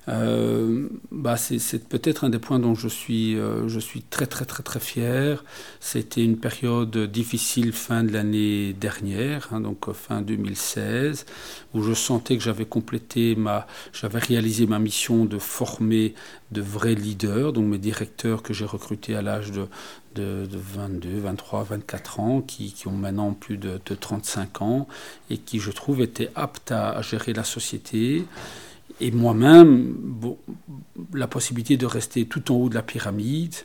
euh, 0.09 0.89
bah 1.11 1.37
c'est 1.37 1.87
peut-être 1.87 2.23
un 2.23 2.29
des 2.29 2.39
points 2.39 2.57
dont 2.57 2.73
je 2.73 2.87
suis, 2.87 3.37
euh, 3.37 3.67
je 3.67 3.79
suis 3.79 4.01
très 4.01 4.25
très 4.25 4.45
très 4.45 4.63
très 4.63 4.79
fier. 4.79 5.43
C'était 5.79 6.23
une 6.23 6.37
période 6.37 6.97
difficile 6.97 7.73
fin 7.73 8.03
de 8.03 8.11
l'année 8.11 8.73
dernière, 8.73 9.49
hein, 9.51 9.61
donc 9.61 9.91
fin 9.93 10.21
2016, 10.21 11.25
où 11.73 11.83
je 11.83 11.93
sentais 11.93 12.37
que 12.37 12.43
j'avais 12.43 12.65
complété 12.65 13.35
ma, 13.35 13.67
j'avais 13.93 14.19
réalisé 14.19 14.65
ma 14.65 14.79
mission 14.79 15.25
de 15.25 15.37
former 15.37 16.15
de 16.51 16.61
vrais 16.61 16.95
leaders, 16.95 17.53
donc 17.53 17.65
mes 17.65 17.77
directeurs 17.77 18.41
que 18.41 18.53
j'ai 18.53 18.65
recrutés 18.65 19.15
à 19.15 19.21
l'âge 19.21 19.51
de, 19.51 19.67
de, 20.15 20.47
22, 20.51 21.19
23, 21.19 21.63
24 21.63 22.19
ans, 22.19 22.41
qui, 22.41 22.73
ont 22.87 22.91
maintenant 22.91 23.33
plus 23.33 23.57
de, 23.57 23.79
de, 23.85 23.95
35 23.95 24.61
ans 24.63 24.87
et 25.29 25.37
qui, 25.37 25.59
je 25.59 25.69
trouve, 25.69 26.01
étaient 26.01 26.31
aptes 26.33 26.71
à 26.71 26.99
gérer 27.03 27.33
la 27.33 27.43
société 27.43 28.25
et 29.01 29.11
moi-même, 29.11 29.95
la 31.13 31.27
possibilité 31.27 31.77
de 31.77 31.85
rester 31.85 32.25
tout 32.25 32.51
en 32.51 32.55
haut 32.55 32.69
de 32.69 32.75
la 32.75 32.83
pyramide. 32.83 33.55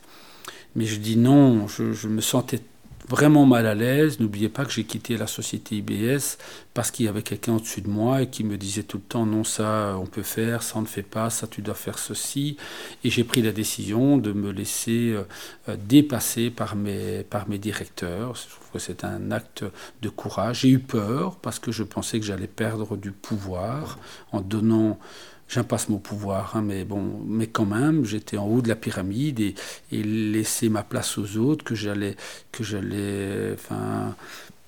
Mais 0.75 0.85
je 0.85 0.99
dis 0.99 1.17
non, 1.17 1.67
je 1.67 2.07
me 2.07 2.21
sentais 2.21 2.59
vraiment 3.07 3.45
mal 3.45 3.65
à 3.65 3.75
l'aise. 3.75 4.19
N'oubliez 4.19 4.49
pas 4.49 4.65
que 4.65 4.71
j'ai 4.71 4.83
quitté 4.83 5.17
la 5.17 5.27
société 5.27 5.77
IBS 5.77 6.37
parce 6.73 6.91
qu'il 6.91 7.05
y 7.05 7.09
avait 7.09 7.21
quelqu'un 7.21 7.55
au-dessus 7.55 7.81
de 7.81 7.89
moi 7.89 8.21
et 8.21 8.29
qui 8.29 8.43
me 8.43 8.57
disait 8.57 8.83
tout 8.83 8.97
le 8.97 9.03
temps 9.03 9.25
non 9.25 9.43
ça 9.43 9.95
on 9.99 10.05
peut 10.05 10.23
faire, 10.23 10.63
ça 10.63 10.77
on 10.77 10.81
ne 10.81 10.87
fait 10.87 11.03
pas, 11.03 11.29
ça 11.29 11.47
tu 11.47 11.61
dois 11.61 11.75
faire 11.75 11.99
ceci. 11.99 12.57
Et 13.03 13.09
j'ai 13.09 13.23
pris 13.23 13.41
la 13.41 13.51
décision 13.51 14.17
de 14.17 14.33
me 14.33 14.51
laisser 14.51 15.11
euh, 15.11 15.23
euh, 15.69 15.77
dépasser 15.77 16.49
par 16.49 16.75
mes, 16.75 17.23
par 17.23 17.47
mes 17.47 17.57
directeurs. 17.57 18.35
Je 18.35 18.49
trouve 18.49 18.71
que 18.73 18.79
c'est 18.79 19.03
un 19.03 19.31
acte 19.31 19.63
de 20.01 20.09
courage. 20.09 20.61
J'ai 20.61 20.69
eu 20.69 20.79
peur 20.79 21.37
parce 21.37 21.59
que 21.59 21.71
je 21.71 21.83
pensais 21.83 22.19
que 22.19 22.25
j'allais 22.25 22.47
perdre 22.47 22.97
du 22.97 23.11
pouvoir 23.11 23.99
en 24.31 24.41
donnant 24.41 24.99
J'aime 25.47 25.65
pas 25.65 25.77
ce 25.77 25.91
mot 25.91 25.99
pouvoir, 25.99 26.55
hein, 26.55 26.63
mais 26.63 26.85
bon, 26.85 27.21
mais 27.25 27.47
quand 27.47 27.65
même, 27.65 28.03
j'étais 28.03 28.37
en 28.37 28.47
haut 28.47 28.61
de 28.61 28.67
la 28.67 28.75
pyramide 28.75 29.39
et, 29.39 29.55
et 29.91 30.01
laisser 30.01 30.69
ma 30.69 30.81
place 30.81 31.17
aux 31.19 31.37
autres, 31.37 31.63
que 31.63 31.75
j'allais, 31.75 32.15
que 32.51 32.63
j'allais, 32.63 33.55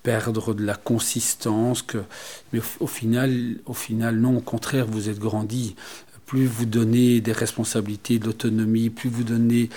perdre 0.04 0.54
de 0.54 0.64
la 0.64 0.76
consistance, 0.76 1.82
que, 1.82 1.98
mais 2.54 2.60
au, 2.60 2.86
au, 2.86 2.88
final, 2.88 3.58
au 3.66 3.74
final, 3.74 4.16
non, 4.18 4.38
au 4.38 4.42
contraire, 4.42 4.86
vous 4.86 5.10
êtes 5.10 5.20
grandi 5.20 5.76
plus 6.28 6.46
vous 6.46 6.66
donnez 6.66 7.22
des 7.22 7.32
responsabilités, 7.32 8.20
de 8.20 8.26
l'autonomie, 8.26 8.90
plus 8.90 9.10
vous 9.10 9.24
donnez 9.24 9.70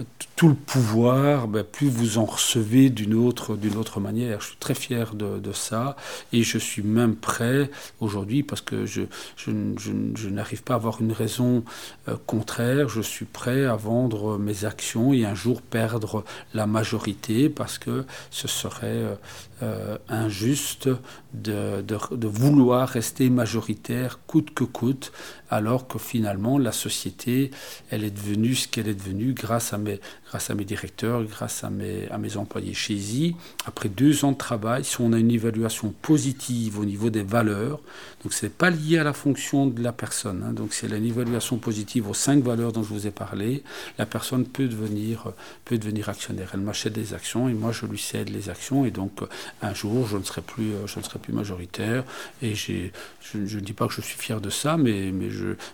euh, 0.00 0.02
tout 0.36 0.48
le 0.48 0.54
pouvoir, 0.54 1.48
ben, 1.48 1.62
plus 1.62 1.88
vous 1.88 2.16
en 2.16 2.24
recevez 2.24 2.88
d'une 2.88 3.14
autre, 3.14 3.56
d'une 3.56 3.76
autre 3.76 4.00
manière. 4.00 4.40
Je 4.40 4.48
suis 4.48 4.56
très 4.56 4.74
fier 4.74 5.14
de, 5.14 5.38
de, 5.38 5.52
ça 5.52 5.96
et 6.32 6.42
je 6.42 6.56
suis 6.56 6.82
même 6.82 7.14
prêt 7.14 7.70
aujourd'hui 8.00 8.42
parce 8.42 8.62
que 8.62 8.86
je, 8.86 9.02
je, 9.36 9.50
je, 9.78 9.92
je 10.14 10.28
n'arrive 10.30 10.62
pas 10.62 10.72
à 10.74 10.76
avoir 10.76 11.02
une 11.02 11.12
raison 11.12 11.62
euh, 12.08 12.16
contraire. 12.26 12.88
Je 12.88 13.02
suis 13.02 13.26
prêt 13.26 13.66
à 13.66 13.76
vendre 13.76 14.38
mes 14.38 14.64
actions 14.64 15.12
et 15.12 15.26
un 15.26 15.34
jour 15.34 15.60
perdre 15.60 16.24
la 16.54 16.66
majorité 16.66 17.50
parce 17.50 17.76
que 17.76 18.06
ce 18.30 18.48
serait 18.48 18.86
euh, 18.86 19.14
euh 19.62 19.98
injuste 20.08 20.88
de, 21.34 21.82
de, 21.82 22.16
de 22.16 22.26
vouloir 22.26 22.88
rester 22.88 23.28
majoritaire 23.30 24.20
coûte 24.26 24.54
que 24.54 24.64
coûte 24.64 25.12
alors 25.50 25.88
que 25.88 25.98
finalement 25.98 26.58
la 26.58 26.72
société, 26.72 27.50
elle 27.90 28.04
est 28.04 28.10
devenue 28.10 28.54
ce 28.54 28.68
qu'elle 28.68 28.88
est 28.88 28.94
devenue 28.94 29.32
grâce 29.32 29.72
à 29.72 29.78
mes, 29.78 30.00
grâce 30.28 30.50
à 30.50 30.54
mes 30.54 30.64
directeurs, 30.64 31.24
grâce 31.24 31.64
à 31.64 31.70
mes, 31.70 32.08
à 32.08 32.18
mes 32.18 32.36
employés 32.36 32.74
chez 32.74 32.94
EASY. 32.94 33.36
Après 33.66 33.88
deux 33.88 34.24
ans 34.24 34.32
de 34.32 34.36
travail, 34.36 34.84
si 34.84 35.00
on 35.00 35.12
a 35.12 35.18
une 35.18 35.30
évaluation 35.30 35.94
positive 36.02 36.78
au 36.78 36.84
niveau 36.84 37.10
des 37.10 37.22
valeurs, 37.22 37.80
donc 38.22 38.32
ce 38.32 38.46
n'est 38.46 38.50
pas 38.50 38.70
lié 38.70 38.98
à 38.98 39.04
la 39.04 39.12
fonction 39.12 39.66
de 39.66 39.82
la 39.82 39.92
personne, 39.92 40.44
hein, 40.46 40.52
donc 40.52 40.72
c'est 40.72 40.88
une 40.88 41.04
évaluation 41.04 41.58
positive 41.58 42.08
aux 42.08 42.14
cinq 42.14 42.42
valeurs 42.42 42.72
dont 42.72 42.82
je 42.82 42.88
vous 42.88 43.06
ai 43.06 43.10
parlé, 43.10 43.62
la 43.98 44.06
personne 44.06 44.44
peut 44.44 44.68
devenir, 44.68 45.32
peut 45.64 45.78
devenir 45.78 46.08
actionnaire. 46.08 46.50
Elle 46.54 46.60
m'achète 46.60 46.92
des 46.92 47.14
actions 47.14 47.48
et 47.48 47.54
moi 47.54 47.72
je 47.72 47.86
lui 47.86 47.98
cède 47.98 48.28
les 48.30 48.48
actions 48.48 48.84
et 48.84 48.90
donc 48.90 49.20
un 49.62 49.74
jour 49.74 50.06
je 50.06 50.16
ne 50.16 50.24
serai 50.24 50.42
plus, 50.42 50.72
je 50.86 50.98
ne 50.98 51.04
serai 51.04 51.18
plus 51.18 51.32
majoritaire 51.32 52.04
et 52.42 52.54
je, 52.54 52.88
je 53.20 53.38
ne 53.38 53.60
dis 53.60 53.72
pas 53.72 53.86
que 53.86 53.94
je 53.94 54.00
suis 54.00 54.18
fier 54.18 54.40
de 54.40 54.50
ça, 54.50 54.76
mais, 54.76 55.10
mais 55.12 55.28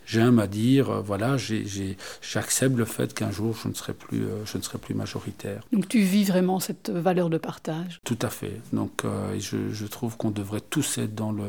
j'aime 0.06 0.38
à 0.38 0.46
dire, 0.46 1.02
voilà, 1.02 1.36
j'accepte 1.36 2.76
le 2.76 2.84
fait 2.84 3.14
qu'un 3.14 3.30
jour 3.30 3.56
je 3.62 3.68
ne 3.68 3.74
serai 3.74 3.92
plus 3.92 4.24
je 4.44 4.58
ne 4.58 4.62
serai 4.62 4.78
plus 4.78 4.94
majoritaire. 4.94 5.62
Donc 5.72 5.88
tu 5.88 6.00
vis 6.00 6.24
vraiment 6.24 6.60
cette 6.60 6.90
valeur 6.90 7.30
de 7.30 7.38
partage? 7.38 8.00
Tout 8.04 8.18
à 8.22 8.30
fait. 8.30 8.60
Donc 8.72 9.04
euh, 9.04 9.38
je, 9.38 9.70
je, 9.70 9.86
trouve 9.86 10.16
qu'on 10.16 10.30
devrait 10.30 10.60
tous 10.60 10.98
être 10.98 11.14
dans 11.14 11.32
le, 11.32 11.44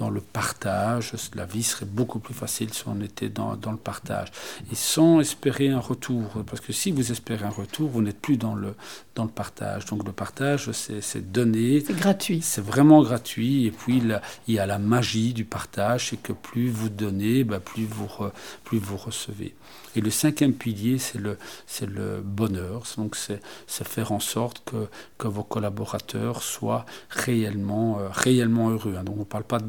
dans 0.00 0.10
le 0.10 0.22
partage. 0.22 1.12
La 1.34 1.44
vie 1.44 1.62
serait 1.62 1.84
beaucoup 1.84 2.20
plus 2.20 2.32
facile 2.34 2.72
si 2.72 2.82
on 2.86 3.00
était 3.02 3.28
dans, 3.28 3.54
dans, 3.54 3.70
le 3.70 3.76
partage. 3.76 4.28
Et 4.72 4.74
sans 4.74 5.20
espérer 5.20 5.68
un 5.68 5.78
retour. 5.78 6.24
Parce 6.46 6.60
que 6.60 6.72
si 6.72 6.90
vous 6.90 7.12
espérez 7.12 7.44
un 7.44 7.50
retour, 7.50 7.90
vous 7.90 8.00
n'êtes 8.00 8.18
plus 8.18 8.38
dans 8.38 8.54
le, 8.54 8.74
dans 9.14 9.24
le 9.24 9.30
partage. 9.30 9.84
Donc 9.84 10.06
le 10.06 10.12
partage, 10.12 10.72
c'est 10.72 11.30
donner. 11.30 11.84
C'est 11.86 11.96
gratuit. 11.96 12.40
C'est 12.40 12.64
vraiment 12.64 13.02
gratuit. 13.02 13.66
Et 13.66 13.70
puis 13.70 14.02
il 14.48 14.54
y 14.54 14.58
a 14.58 14.66
la 14.66 14.78
magie 14.78 15.34
du 15.34 15.44
partage, 15.44 16.08
c'est 16.08 16.22
que 16.22 16.32
plus 16.32 16.70
vous 16.70 16.88
donnez, 16.88 17.44
bah, 17.44 17.60
plus, 17.60 17.84
vous 17.84 18.06
re, 18.06 18.32
plus 18.64 18.78
vous 18.78 18.96
recevez. 18.96 19.54
Et 19.96 20.00
le 20.00 20.10
cinquième 20.10 20.52
pilier, 20.52 20.98
c'est 20.98 21.18
le, 21.18 21.36
c'est 21.66 21.88
le 21.88 22.20
bonheur. 22.20 22.84
Donc, 22.96 23.16
c'est, 23.16 23.40
faire 23.66 24.12
en 24.12 24.20
sorte 24.20 24.62
que, 24.64 24.86
que 25.18 25.26
vos 25.26 25.42
collaborateurs 25.42 26.42
soient 26.42 26.86
réellement, 27.10 27.98
euh, 27.98 28.08
réellement 28.12 28.70
heureux. 28.70 28.94
Hein. 28.96 29.02
Donc, 29.02 29.16
on 29.16 29.20
ne 29.20 29.24
parle 29.24 29.44
pas 29.44 29.58
de 29.58 29.64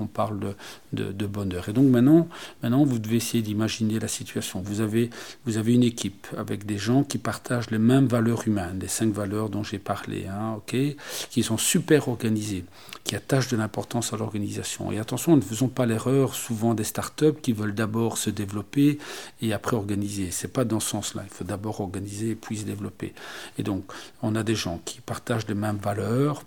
on 0.00 0.06
parle 0.06 0.54
de, 0.92 1.26
bonheur. 1.26 1.68
Et 1.68 1.72
donc, 1.72 1.86
maintenant, 1.86 2.28
maintenant, 2.62 2.84
vous 2.84 2.98
devez 2.98 3.16
essayer 3.16 3.42
d'imaginer 3.42 3.98
la 3.98 4.08
situation. 4.08 4.60
Vous 4.60 4.80
avez, 4.80 5.10
vous 5.46 5.56
avez 5.56 5.74
une 5.74 5.82
équipe 5.82 6.26
avec 6.36 6.66
des 6.66 6.78
gens 6.78 7.04
qui 7.04 7.18
partagent 7.18 7.70
les 7.70 7.78
mêmes 7.78 8.06
valeurs 8.06 8.46
humaines, 8.46 8.78
les 8.80 8.88
cinq 8.88 9.12
valeurs 9.12 9.48
dont 9.48 9.62
j'ai 9.62 9.78
parlé, 9.78 10.26
hein, 10.26 10.60
qui 10.66 11.42
sont 11.42 11.58
super 11.58 12.08
organisés, 12.08 12.64
qui 13.04 13.16
attachent 13.16 13.48
de 13.48 13.56
l'importance 13.56 14.12
à 14.12 14.16
l'organisation. 14.16 14.92
Et 14.92 14.98
attention, 14.98 15.36
ne 15.36 15.40
faisons 15.40 15.68
pas 15.68 15.86
l'erreur 15.86 16.34
souvent 16.34 16.74
des 16.74 16.84
startups 16.84 17.40
qui 17.42 17.52
veulent 17.52 17.74
d'abord 17.74 18.18
se 18.18 18.30
développer 18.30 18.98
et 19.40 19.52
après 19.52 19.76
organiser. 19.76 20.30
C'est 20.30 20.52
pas 20.52 20.64
dans 20.64 20.80
ce 20.80 20.90
sens-là. 20.90 21.22
Il 21.24 21.34
faut 21.34 21.44
d'abord 21.44 21.80
organiser 21.80 22.30
et 22.30 22.34
puis 22.34 22.58
se 22.58 22.64
développer. 22.64 23.14
Et 23.58 23.62
donc, 23.62 23.84
on 24.22 24.34
a 24.34 24.42
des 24.42 24.54
gens 24.54 24.80
qui 24.84 25.00
partagent 25.00 25.46
les 25.48 25.54
mêmes 25.54 25.78
valeurs. 25.78 26.44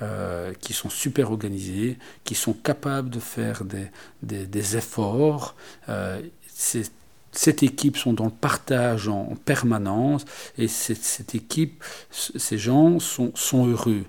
Euh, 0.00 0.52
qui 0.60 0.74
sont 0.74 0.90
super 0.90 1.32
organisés, 1.32 1.98
qui 2.22 2.36
sont 2.36 2.52
capables 2.52 3.10
de 3.10 3.18
faire 3.18 3.64
des, 3.64 3.88
des, 4.22 4.46
des 4.46 4.76
efforts. 4.76 5.56
Euh, 5.88 6.20
cette 7.32 7.62
équipe 7.64 7.96
sont 7.96 8.12
dans 8.12 8.26
le 8.26 8.30
partage 8.30 9.08
en, 9.08 9.34
permanence 9.44 10.24
et 10.56 10.68
cette, 10.68 11.02
cette, 11.02 11.34
équipe, 11.34 11.82
ces 12.12 12.58
gens 12.58 13.00
sont, 13.00 13.32
sont 13.34 13.66
heureux. 13.66 14.04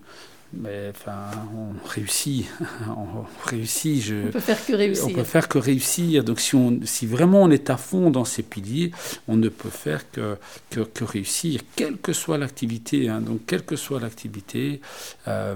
Mais 0.53 0.91
enfin, 0.91 1.31
on 1.55 1.87
réussit, 1.87 2.45
on 2.87 3.25
réussit. 3.47 4.01
Je, 4.03 4.27
on 4.27 4.31
peut 4.31 4.39
faire 4.39 4.65
que 4.65 4.73
réussir. 4.73 5.07
On 5.07 5.13
peut 5.13 5.23
faire 5.23 5.47
que 5.47 5.57
réussir. 5.57 6.23
Donc, 6.23 6.39
si, 6.39 6.53
on, 6.53 6.79
si 6.83 7.07
vraiment 7.07 7.41
on 7.41 7.49
est 7.49 7.71
à 7.71 7.77
fond 7.77 8.11
dans 8.11 8.25
ces 8.25 8.43
piliers, 8.43 8.91
on 9.27 9.37
ne 9.37 9.49
peut 9.49 9.69
faire 9.69 10.09
que, 10.11 10.37
que, 10.69 10.81
que 10.81 11.03
réussir, 11.03 11.61
quelle 11.75 11.97
que 11.97 12.13
soit 12.13 12.37
l'activité. 12.37 13.09
Hein. 13.09 13.21
Donc, 13.21 13.41
quelle 13.47 13.63
que 13.63 13.75
soit 13.75 13.99
l'activité, 13.99 14.81
euh, 15.27 15.55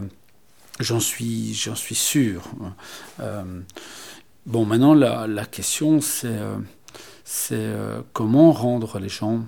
j'en 0.80 1.00
suis, 1.00 1.54
j'en 1.54 1.76
suis 1.76 1.96
sûr. 1.96 2.44
Euh, 3.20 3.62
bon, 4.46 4.66
maintenant, 4.66 4.94
la, 4.94 5.46
question, 5.46 6.02
c'est 6.02 6.28
euh, 6.28 6.58
euh, 7.52 8.02
comment 8.14 8.52
rendre 8.52 9.00
les 9.00 9.10
gens, 9.10 9.44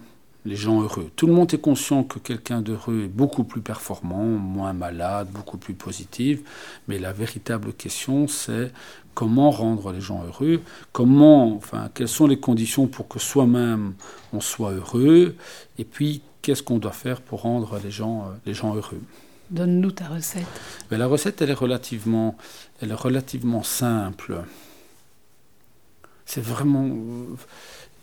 heureux? 0.81 1.09
Tout 1.15 1.27
le 1.27 1.33
monde 1.33 1.53
est 1.53 1.59
conscient 1.59 2.03
que 2.03 2.19
quelqu'un 2.19 2.61
d'heureux 2.61 3.03
est 3.05 3.07
beaucoup 3.07 3.43
plus 3.43 3.61
performant, 3.61 4.23
moins 4.23 4.73
malade, 4.73 5.29
beaucoup 5.31 5.57
plus 5.57 5.73
positif, 5.73 6.39
mais 6.87 6.99
la 6.99 7.13
véritable 7.13 7.73
question 7.73 8.27
c'est 8.27 8.71
comment 9.15 9.49
rendre 9.49 9.93
les 9.93 10.01
gens 10.01 10.23
heureux, 10.25 10.61
comment, 10.91 11.55
enfin, 11.55 11.89
quelles 11.93 12.09
sont 12.09 12.27
les 12.27 12.39
conditions 12.39 12.85
pour 12.85 13.07
que 13.07 13.17
soi-même 13.17 13.93
on 14.33 14.41
soit 14.41 14.73
heureux, 14.73 15.35
et 15.79 15.85
puis 15.85 16.21
qu'est-ce 16.41 16.61
qu'on 16.61 16.79
doit 16.79 16.91
faire 16.91 17.21
pour 17.21 17.43
rendre 17.43 17.79
les 17.83 17.91
gens 17.91 18.35
heureux? 18.75 19.01
Donne-nous 19.49 19.91
ta 19.91 20.07
recette. 20.07 20.45
Mais 20.89 20.97
la 20.97 21.07
recette, 21.07 21.41
est 21.41 21.53
relativement, 21.53 22.37
elle 22.81 22.91
est 22.91 22.95
relativement 22.95 23.63
simple. 23.63 24.43
C'est 26.25 26.43
vraiment. 26.43 26.89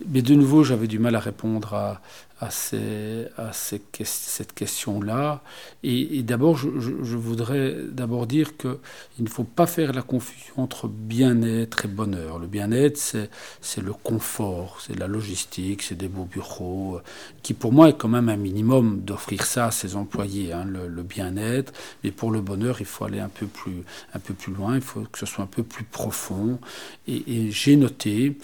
Mais 0.07 0.23
de 0.23 0.35
nouveau, 0.35 0.65
j'avais 0.65 0.87
du 0.87 0.99
mal 0.99 1.15
à 1.15 1.21
répondre 1.21 1.75
à, 1.75 2.01
à, 2.43 2.51
ces, 2.51 3.29
à 3.37 3.53
ces, 3.53 3.81
cette 4.03 4.53
question-là. 4.53 5.43
Et, 5.85 6.23
d'abord, 6.25 6.57
je, 6.57 6.69
voudrais 7.17 7.77
d'abord 7.89 8.27
dire 8.27 8.57
qu'il 8.57 8.79
ne 9.21 9.29
faut 9.29 9.45
pas 9.45 9.67
faire 9.67 9.93
la 9.93 10.03
confusion 10.03 10.55
entre 10.57 10.89
bien-être 10.89 11.85
et 11.85 11.89
bonheur. 11.89 12.41
Le 12.41 12.49
bien-être, 12.49 12.97
c'est, 12.97 13.81
le 13.81 13.93
confort, 13.93 14.81
c'est 14.85 14.99
la 14.99 15.07
logistique, 15.07 15.83
c'est 15.83 15.95
des 15.95 16.09
beaux 16.09 16.25
bureaux, 16.25 17.01
qui 17.45 17.55
pour 17.55 17.73
moi 17.73 17.91
est 17.91 17.97
quand 17.97 18.09
même 18.09 18.29
un 18.29 18.37
minimum 18.37 19.03
d'offrir 19.03 19.47
ça 19.47 19.67
à 19.67 19.71
ses 19.71 19.95
employés, 19.95 20.53
hein, 20.53 20.65
le, 20.65 20.89
le, 20.89 21.03
bien-être. 21.05 21.73
Mais 22.03 22.11
pour 22.11 22.33
le 22.33 22.41
bonheur, 22.41 22.81
il 22.81 22.87
faut 22.87 23.05
aller 23.05 23.21
un 23.21 23.29
peu 23.29 23.47
plus, 23.47 23.85
un 24.15 24.19
peu 24.19 24.35
plus 24.35 24.53
loin, 24.53 24.75
il 24.75 24.83
faut 24.83 25.03
que 25.03 25.19
ce 25.19 25.27
soit 25.27 25.45
un 25.45 25.49
peu 25.49 25.63
plus 25.63 25.85
profond. 25.85 26.59
Et, 27.07 27.23
et 27.29 27.51
j'ai 27.53 27.77
noté 27.77 28.37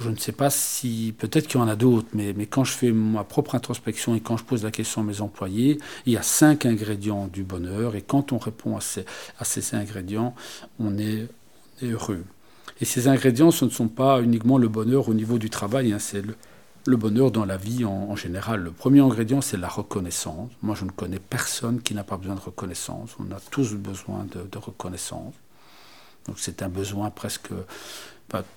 je 0.00 0.10
ne 0.10 0.16
sais 0.16 0.32
pas 0.32 0.50
si, 0.50 1.14
peut-être 1.16 1.46
qu'il 1.46 1.60
y 1.60 1.62
en 1.62 1.68
a 1.68 1.76
d'autres, 1.76 2.08
mais, 2.14 2.32
mais, 2.36 2.46
quand 2.46 2.64
je 2.64 2.72
fais 2.72 2.90
ma 2.90 3.24
propre 3.24 3.54
introspection 3.54 4.14
et 4.14 4.20
quand 4.20 4.36
je 4.36 4.44
pose 4.44 4.64
la 4.64 4.70
question 4.70 5.02
à 5.02 5.04
mes 5.04 5.20
employés, 5.20 5.78
il 6.06 6.12
y 6.12 6.16
a 6.16 6.22
cinq 6.22 6.66
ingrédients 6.66 7.28
du 7.28 7.44
bonheur 7.44 7.94
et 7.94 8.02
quand 8.02 8.32
on 8.32 8.38
répond 8.38 8.76
à 8.76 8.80
ces, 8.80 9.04
à 9.38 9.44
ces 9.44 9.74
ingrédients, 9.74 10.34
on 10.80 10.98
est, 10.98 11.28
heureux. 11.82 12.24
Et 12.80 12.84
ces 12.84 13.08
ingrédients, 13.08 13.50
ce 13.50 13.64
ne 13.64 13.70
sont 13.70 13.88
pas 13.88 14.20
uniquement 14.22 14.58
le 14.58 14.68
bonheur 14.68 15.08
au 15.08 15.14
niveau 15.14 15.38
du 15.38 15.50
travail, 15.50 15.92
hein, 15.92 15.98
c'est 15.98 16.22
le, 16.22 16.96
bonheur 16.96 17.30
dans 17.30 17.44
la 17.44 17.56
vie 17.56 17.84
en, 17.84 18.10
en, 18.10 18.16
général. 18.16 18.60
Le 18.62 18.70
premier 18.70 19.00
ingrédient, 19.00 19.40
c'est 19.40 19.56
la 19.56 19.68
reconnaissance. 19.68 20.50
Moi, 20.62 20.74
je 20.74 20.84
ne 20.84 20.90
connais 20.90 21.18
personne 21.18 21.80
qui 21.82 21.94
n'a 21.94 22.04
pas 22.04 22.16
besoin 22.16 22.36
de 22.36 22.40
reconnaissance. 22.40 23.16
On 23.18 23.32
a 23.34 23.40
tous 23.50 23.74
besoin 23.74 24.24
de, 24.24 24.46
de 24.50 24.58
reconnaissance. 24.58 25.34
Donc 26.26 26.38
c'est 26.38 26.62
un 26.62 26.68
besoin 26.68 27.10
presque 27.10 27.50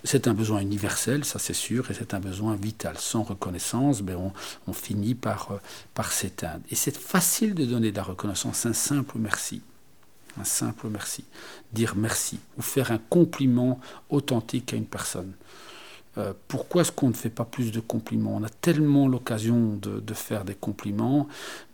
c'est 0.04 0.28
un 0.28 0.34
besoin 0.34 0.62
universel, 0.62 1.24
ça 1.24 1.40
c'est 1.40 1.54
sûr, 1.54 1.92
et 1.92 1.94
c'est 1.94 2.14
un 2.14 2.20
besoin 2.20 2.56
vital. 2.56 2.98
Sans 2.98 3.24
reconnaissance, 3.24 4.02
ben 4.02 4.32
on, 4.68 4.74
finit 4.74 5.16
par, 5.16 5.52
euh, 5.52 5.58
par 5.94 6.12
s'éteindre. 6.12 6.64
Et 6.72 6.76
c'est 6.76 6.98
facile 6.98 7.54
de 7.54 7.66
donner 7.66 7.92
de 7.92 7.98
la 7.98 8.04
reconnaissance, 8.04 8.66
un 8.66 8.74
simple 8.74 9.18
merci. 9.20 9.62
Un 10.40 10.44
simple 10.44 10.88
merci. 10.90 11.26
Dire 11.74 11.96
merci 11.96 12.40
ou 12.58 12.62
faire 12.62 12.92
un 12.92 12.98
compliment 12.98 13.80
authentique 14.10 14.74
à 14.74 14.78
une 14.78 14.86
personne. 14.86 15.34
Euh, 16.18 16.34
pourquoi 16.48 16.82
est-ce 16.82 16.92
qu'on 16.92 17.10
ne 17.10 17.14
fait 17.14 17.30
pas 17.30 17.46
plus 17.46 17.72
de 17.72 17.80
compliments? 17.80 18.36
On 18.36 18.44
a 18.44 18.50
tellement 18.50 19.08
l'occasion 19.08 19.78
de, 19.82 20.14
faire 20.14 20.46
des 20.46 20.56
compliments, 20.56 21.28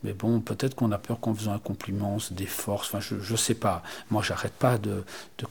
mais 0.03 0.13
bon, 0.13 0.41
peut-être 0.41 0.75
qu'on 0.75 0.91
a 0.91 0.97
peur 0.97 1.19
qu'en 1.19 1.33
faisant 1.33 1.53
un 1.53 1.59
compliment, 1.59 2.15
on 2.15 2.19
se 2.19 2.33
déforce. 2.33 2.87
Enfin, 2.87 2.99
je 2.99 3.31
ne 3.31 3.37
sais 3.37 3.53
pas. 3.53 3.83
Moi, 4.11 4.21
j'arrête 4.21 4.53
pas 4.53 4.77
de, 4.77 5.03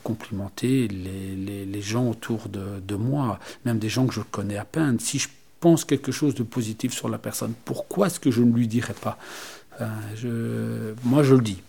complimenter 0.03 0.89
les, 0.89 1.83
gens 1.83 2.09
autour 2.09 2.49
de, 2.49 2.95
moi, 2.95 3.39
même 3.65 3.79
des 3.79 3.89
gens 3.89 4.07
que 4.07 4.15
je 4.15 4.21
connais 4.21 4.59
à 4.59 4.65
peine. 4.65 5.01
Si 5.01 5.19
je 5.19 5.29
pense 5.61 5.85
quelque 5.85 6.13
chose 6.13 6.35
de 6.35 6.43
positif 6.43 6.93
sur 6.93 7.09
la 7.09 7.19
personne, 7.19 7.55
pourquoi 7.65 8.09
est-ce 8.09 8.21
que 8.21 8.31
je 8.31 8.43
ne 8.43 8.53
lui 8.53 8.69
dirais 8.69 8.95
pas? 9.01 9.19
Je, 10.15 10.95
Moi, 11.05 11.23
je 11.23 11.35
le 11.35 11.41
dis. 11.41 11.63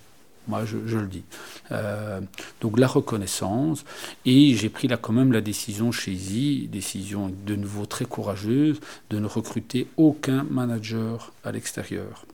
Moi, 0.47 0.65
je, 0.65 0.97
le 0.97 1.07
dis. 1.07 1.23
Euh, 1.71 2.19
donc 2.61 2.77
la 2.79 2.87
reconnaissance. 2.87 3.85
Et 4.25 4.55
j'ai 4.55 4.69
pris 4.69 4.87
là 4.87 4.97
quand 4.97 5.13
même 5.13 5.31
la 5.31 5.41
décision 5.41 5.91
chez 5.91 6.11
Easy, 6.11 6.67
décision 6.67 7.31
de 7.45 7.55
nouveau 7.55 7.85
très 7.85 8.05
courageuse, 8.05 8.79
de 9.09 9.19
ne 9.19 9.27
recruter 9.27 9.87
aucun 9.97 10.43
manager 10.43 11.31
à 11.43 11.51
l'extérieur. 11.51 12.25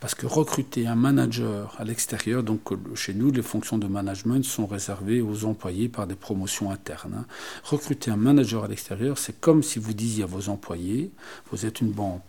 Parce 0.00 0.14
que 0.14 0.26
recruter 0.26 0.86
un 0.86 0.96
manager 0.96 1.76
à 1.78 1.84
l'extérieur, 1.84 2.42
donc 2.42 2.60
chez 2.96 3.14
nous, 3.14 3.30
les 3.30 3.40
fonctions 3.40 3.78
de 3.78 3.86
management 3.86 4.44
sont 4.44 4.66
réservées 4.66 5.20
aux 5.20 5.44
employés 5.44 5.88
par 5.88 6.06
des 6.06 6.16
promotions 6.16 6.70
internes. 6.70 7.14
Hein. 7.20 7.26
Recruter 7.62 8.10
un 8.10 8.16
manager 8.16 8.64
à 8.64 8.68
l'extérieur, 8.68 9.16
c'est 9.16 9.40
comme 9.40 9.62
si 9.62 9.78
vous 9.78 9.94
disiez 9.94 10.24
à 10.24 10.26
vos 10.26 10.48
employés, 10.48 11.12
vous 11.50 11.66
êtes 11.66 11.80
une 11.80 11.92
bande 11.92 12.20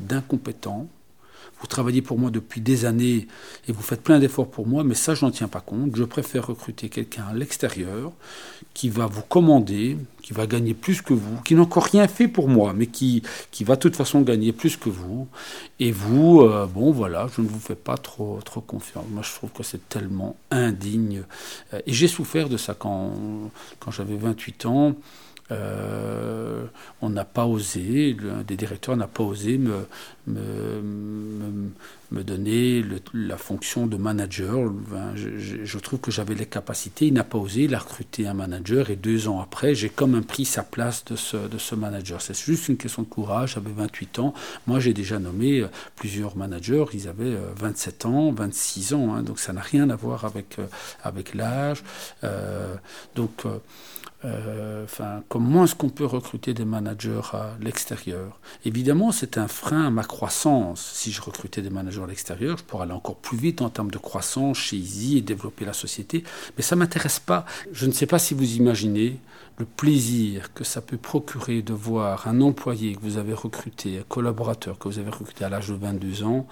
d'incompétents, 0.00 0.88
vous 1.60 1.66
travaillez 1.66 2.02
pour 2.02 2.18
moi 2.18 2.30
depuis 2.30 2.60
des 2.60 2.84
années 2.84 3.26
et 3.66 3.72
vous 3.72 3.82
faites 3.82 4.02
plein 4.02 4.18
d'efforts 4.18 4.50
pour 4.50 4.66
moi, 4.66 4.84
mais 4.84 4.94
ça, 4.94 5.14
je 5.14 5.24
n'en 5.24 5.30
tiens 5.30 5.48
pas 5.48 5.60
compte. 5.60 5.96
Je 5.96 6.04
préfère 6.04 6.46
recruter 6.46 6.88
quelqu'un 6.88 7.24
à 7.30 7.34
l'extérieur 7.34 8.12
qui 8.74 8.88
va 8.88 9.06
vous 9.06 9.22
commander, 9.22 9.96
qui 10.22 10.32
va 10.32 10.46
gagner 10.46 10.74
plus 10.74 11.02
que 11.02 11.14
vous, 11.14 11.40
qui 11.42 11.56
n'a 11.56 11.62
encore 11.62 11.84
rien 11.84 12.06
fait 12.06 12.28
pour 12.28 12.48
moi, 12.48 12.72
mais 12.74 12.86
qui, 12.86 13.22
qui 13.50 13.64
va 13.64 13.74
de 13.74 13.80
toute 13.80 13.96
façon 13.96 14.20
gagner 14.20 14.52
plus 14.52 14.76
que 14.76 14.88
vous. 14.88 15.26
Et 15.80 15.90
vous, 15.90 16.42
euh, 16.42 16.66
bon 16.66 16.92
voilà, 16.92 17.26
je 17.34 17.40
ne 17.40 17.48
vous 17.48 17.60
fais 17.60 17.74
pas 17.74 17.96
trop, 17.96 18.38
trop 18.44 18.60
confiance. 18.60 19.04
Moi, 19.10 19.22
je 19.24 19.34
trouve 19.34 19.50
que 19.50 19.64
c'est 19.64 19.88
tellement 19.88 20.36
indigne. 20.50 21.22
Et 21.86 21.92
j'ai 21.92 22.08
souffert 22.08 22.48
de 22.48 22.56
ça 22.56 22.74
quand, 22.74 23.12
quand 23.80 23.90
j'avais 23.90 24.16
28 24.16 24.66
ans. 24.66 24.94
Euh, 25.50 26.66
on 27.00 27.10
n'a 27.10 27.24
pas 27.24 27.46
osé, 27.46 28.14
l'un 28.20 28.42
des 28.42 28.56
directeurs 28.56 28.96
n'a 28.96 29.06
pas 29.06 29.22
osé 29.22 29.56
me, 29.56 29.86
me, 30.26 31.70
me, 32.10 32.22
donner 32.24 32.84
la 33.14 33.38
fonction 33.38 33.86
de 33.86 33.96
manager. 33.96 34.70
Je, 35.14 35.78
trouve 35.78 36.00
que 36.00 36.10
j'avais 36.10 36.34
les 36.34 36.44
capacités. 36.44 37.06
Il 37.06 37.14
n'a 37.14 37.24
pas 37.24 37.38
osé, 37.38 37.62
il 37.62 37.74
a 37.74 37.78
recruté 37.78 38.26
un 38.26 38.34
manager 38.34 38.90
et 38.90 38.96
deux 38.96 39.28
ans 39.28 39.40
après, 39.40 39.74
j'ai 39.74 39.88
comme 39.88 40.14
un 40.16 40.22
pris 40.22 40.44
sa 40.44 40.62
place 40.62 41.04
de 41.06 41.16
ce, 41.16 41.36
de 41.36 41.56
ce 41.56 41.74
manager. 41.74 42.20
C'est 42.20 42.36
juste 42.36 42.68
une 42.68 42.76
question 42.76 43.02
de 43.02 43.08
courage. 43.08 43.54
J'avais 43.54 43.72
28 43.72 44.18
ans. 44.18 44.34
Moi, 44.66 44.80
j'ai 44.80 44.92
déjà 44.92 45.18
nommé 45.18 45.60
euh, 45.60 45.68
plusieurs 45.96 46.36
managers. 46.36 46.84
Ils 46.92 47.08
avaient 47.08 47.36
27 47.56 48.04
euh, 48.04 48.08
ans, 48.08 48.32
26 48.32 48.92
ans. 48.92 49.14
Hein, 49.14 49.22
donc 49.22 49.38
ça 49.38 49.54
n'a 49.54 49.62
rien 49.62 49.88
à 49.88 49.96
voir 49.96 50.26
avec, 50.26 50.56
avec 51.02 51.34
l'âge. 51.34 51.82
Donc. 53.14 53.46
Euh, 54.24 54.82
enfin, 54.84 55.22
comment 55.28 55.64
est-ce 55.64 55.76
qu'on 55.76 55.90
peut 55.90 56.04
recruter 56.04 56.52
des 56.52 56.64
managers 56.64 57.20
à 57.32 57.56
l'extérieur? 57.60 58.40
Évidemment, 58.64 59.12
c'est 59.12 59.38
un 59.38 59.46
frein 59.46 59.86
à 59.86 59.90
ma 59.90 60.04
croissance. 60.04 60.90
Si 60.94 61.12
je 61.12 61.22
recrutais 61.22 61.62
des 61.62 61.70
managers 61.70 62.02
à 62.02 62.06
l'extérieur, 62.06 62.56
je 62.58 62.64
pourrais 62.64 62.84
aller 62.84 62.92
encore 62.92 63.16
plus 63.16 63.38
vite 63.38 63.62
en 63.62 63.70
termes 63.70 63.90
de 63.90 63.98
croissance 63.98 64.58
chez 64.58 64.76
Easy 64.76 65.18
et 65.18 65.20
développer 65.20 65.64
la 65.64 65.72
société. 65.72 66.24
Mais 66.56 66.62
ça 66.62 66.74
ne 66.74 66.80
m'intéresse 66.80 67.20
pas. 67.20 67.44
Je 67.72 67.86
ne 67.86 67.92
sais 67.92 68.06
pas 68.06 68.18
si 68.18 68.34
vous 68.34 68.56
imaginez 68.56 69.18
le 69.58 69.64
plaisir 69.64 70.52
que 70.54 70.64
ça 70.64 70.80
peut 70.80 70.96
procurer 70.96 71.62
de 71.62 71.72
voir 71.72 72.28
un 72.28 72.40
employé 72.40 72.94
que 72.94 73.00
vous 73.00 73.18
avez 73.18 73.32
recruté, 73.32 73.98
un 73.98 74.04
collaborateur 74.08 74.78
que 74.78 74.88
vous 74.88 74.98
avez 74.98 75.10
recruté 75.10 75.44
à 75.44 75.48
l'âge 75.48 75.68
de 75.68 75.74
22 75.74 76.22
ans, 76.22 76.46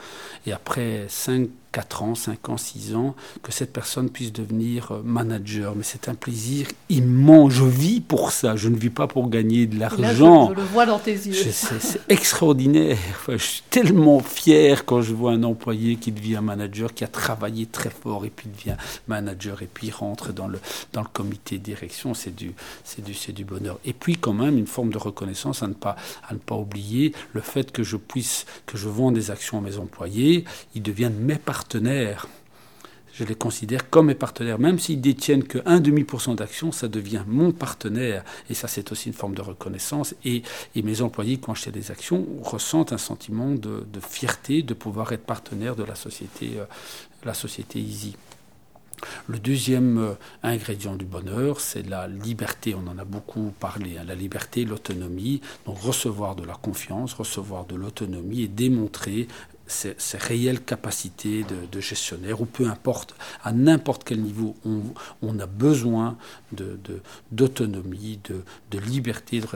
et 0.44 0.52
après 0.52 1.06
5, 1.08 1.48
4 1.76 2.02
ans, 2.04 2.14
5 2.14 2.48
ans, 2.48 2.56
6 2.56 2.94
ans, 2.94 3.14
que 3.42 3.52
cette 3.52 3.70
personne 3.70 4.08
puisse 4.08 4.32
devenir 4.32 4.92
euh, 4.92 5.02
manager. 5.04 5.74
Mais 5.76 5.82
c'est 5.82 6.08
un 6.08 6.14
plaisir 6.14 6.68
immense. 6.88 7.52
Je 7.52 7.64
vis 7.64 8.00
pour 8.00 8.32
ça. 8.32 8.56
Je 8.56 8.70
ne 8.70 8.78
vis 8.78 8.88
pas 8.88 9.06
pour 9.06 9.28
gagner 9.28 9.66
de 9.66 9.78
l'argent. 9.78 10.48
Je, 10.48 10.54
je, 10.54 10.60
le 10.60 10.66
vois 10.66 10.86
dans 10.86 10.98
tes 10.98 11.12
yeux. 11.12 11.34
C'est 11.34 12.00
extraordinaire. 12.08 12.96
Enfin, 13.10 13.36
je 13.36 13.44
suis 13.44 13.62
tellement 13.68 14.20
fier 14.20 14.86
quand 14.86 15.02
je 15.02 15.12
vois 15.12 15.32
un 15.32 15.42
employé 15.42 15.96
qui 15.96 16.12
devient 16.12 16.40
manager, 16.42 16.94
qui 16.94 17.04
a 17.04 17.08
travaillé 17.08 17.66
très 17.66 17.90
fort 17.90 18.24
et 18.24 18.30
puis 18.30 18.48
devient 18.48 18.78
manager 19.06 19.60
et 19.60 19.68
puis 19.70 19.90
rentre 19.90 20.32
dans 20.32 20.48
le, 20.48 20.58
dans 20.94 21.02
le 21.02 21.08
comité 21.12 21.58
de 21.58 21.62
direction. 21.62 22.14
C'est 22.14 22.34
du, 22.34 22.54
c'est 22.84 23.04
du, 23.04 23.12
c'est 23.12 23.32
du 23.32 23.44
bonheur. 23.44 23.78
Et 23.84 23.92
puis 23.92 24.16
quand 24.16 24.32
même 24.32 24.56
une 24.56 24.66
forme 24.66 24.88
de 24.88 24.98
reconnaissance 24.98 25.62
à 25.62 25.66
ne 25.66 25.74
pas, 25.74 25.96
à 26.26 26.32
ne 26.32 26.38
pas 26.38 26.54
oublier 26.54 27.12
le 27.34 27.42
fait 27.42 27.70
que 27.70 27.82
je 27.82 27.98
puisse, 27.98 28.46
que 28.64 28.78
je 28.78 28.88
vende 28.88 29.12
des 29.12 29.30
actions 29.30 29.58
à 29.58 29.60
mes 29.60 29.76
employés, 29.76 30.46
ils 30.74 30.82
deviennent 30.82 31.18
mes 31.18 31.36
partenaires 31.36 31.65
je 33.18 33.24
les 33.24 33.34
considère 33.34 33.88
comme 33.88 34.06
mes 34.06 34.14
partenaires. 34.14 34.58
Même 34.58 34.78
s'ils 34.78 35.00
détiennent 35.00 35.44
que 35.44 35.58
1,5% 35.58 36.36
d'actions, 36.36 36.70
ça 36.70 36.86
devient 36.86 37.22
mon 37.26 37.50
partenaire. 37.50 38.22
Et 38.50 38.54
ça, 38.54 38.68
c'est 38.68 38.92
aussi 38.92 39.08
une 39.08 39.14
forme 39.14 39.34
de 39.34 39.40
reconnaissance. 39.40 40.14
Et, 40.24 40.42
mes 40.76 41.00
employés, 41.00 41.38
quand 41.38 41.52
achètent 41.52 41.74
des 41.74 41.90
actions, 41.90 42.26
ressentent 42.42 42.92
un 42.92 42.98
sentiment 42.98 43.52
de, 43.52 43.86
fierté 44.06 44.62
de 44.62 44.74
pouvoir 44.74 45.12
être 45.12 45.24
partenaire 45.24 45.76
de 45.76 45.84
la 45.84 45.94
société, 45.94 46.52
euh, 46.58 46.64
la 47.24 47.34
société 47.34 47.80
Easy. 47.80 48.16
Le 49.26 49.38
deuxième 49.38 49.98
euh, 49.98 50.12
ingrédient 50.42 50.94
du 50.94 51.04
bonheur, 51.04 51.60
c'est 51.60 51.88
la 51.88 52.06
liberté. 52.08 52.74
On 52.74 52.86
en 52.88 52.98
a 52.98 53.04
beaucoup 53.04 53.52
parlé. 53.58 53.96
Hein. 53.98 54.04
La 54.06 54.14
liberté, 54.14 54.64
l'autonomie. 54.64 55.40
Donc 55.64 55.78
recevoir 55.78 56.34
de 56.36 56.44
la 56.44 56.54
confiance, 56.54 57.14
recevoir 57.14 57.64
de 57.64 57.76
l'autonomie 57.76 58.42
et 58.42 58.48
démontrer 58.48 59.26
ces, 59.66 59.96
réelles 60.18 60.60
capacités 60.60 61.44
de, 61.44 61.80
gestionnaire, 61.80 62.40
ou 62.40 62.46
peu 62.46 62.66
importe, 62.66 63.14
à 63.42 63.52
n'importe 63.52 64.04
quel 64.04 64.20
niveau, 64.20 64.56
on, 65.22 65.38
a 65.38 65.46
besoin 65.46 66.16
d'autonomie, 67.32 68.18
de, 68.24 68.42
de, 68.70 68.78
liberté, 68.78 69.40
de 69.40 69.46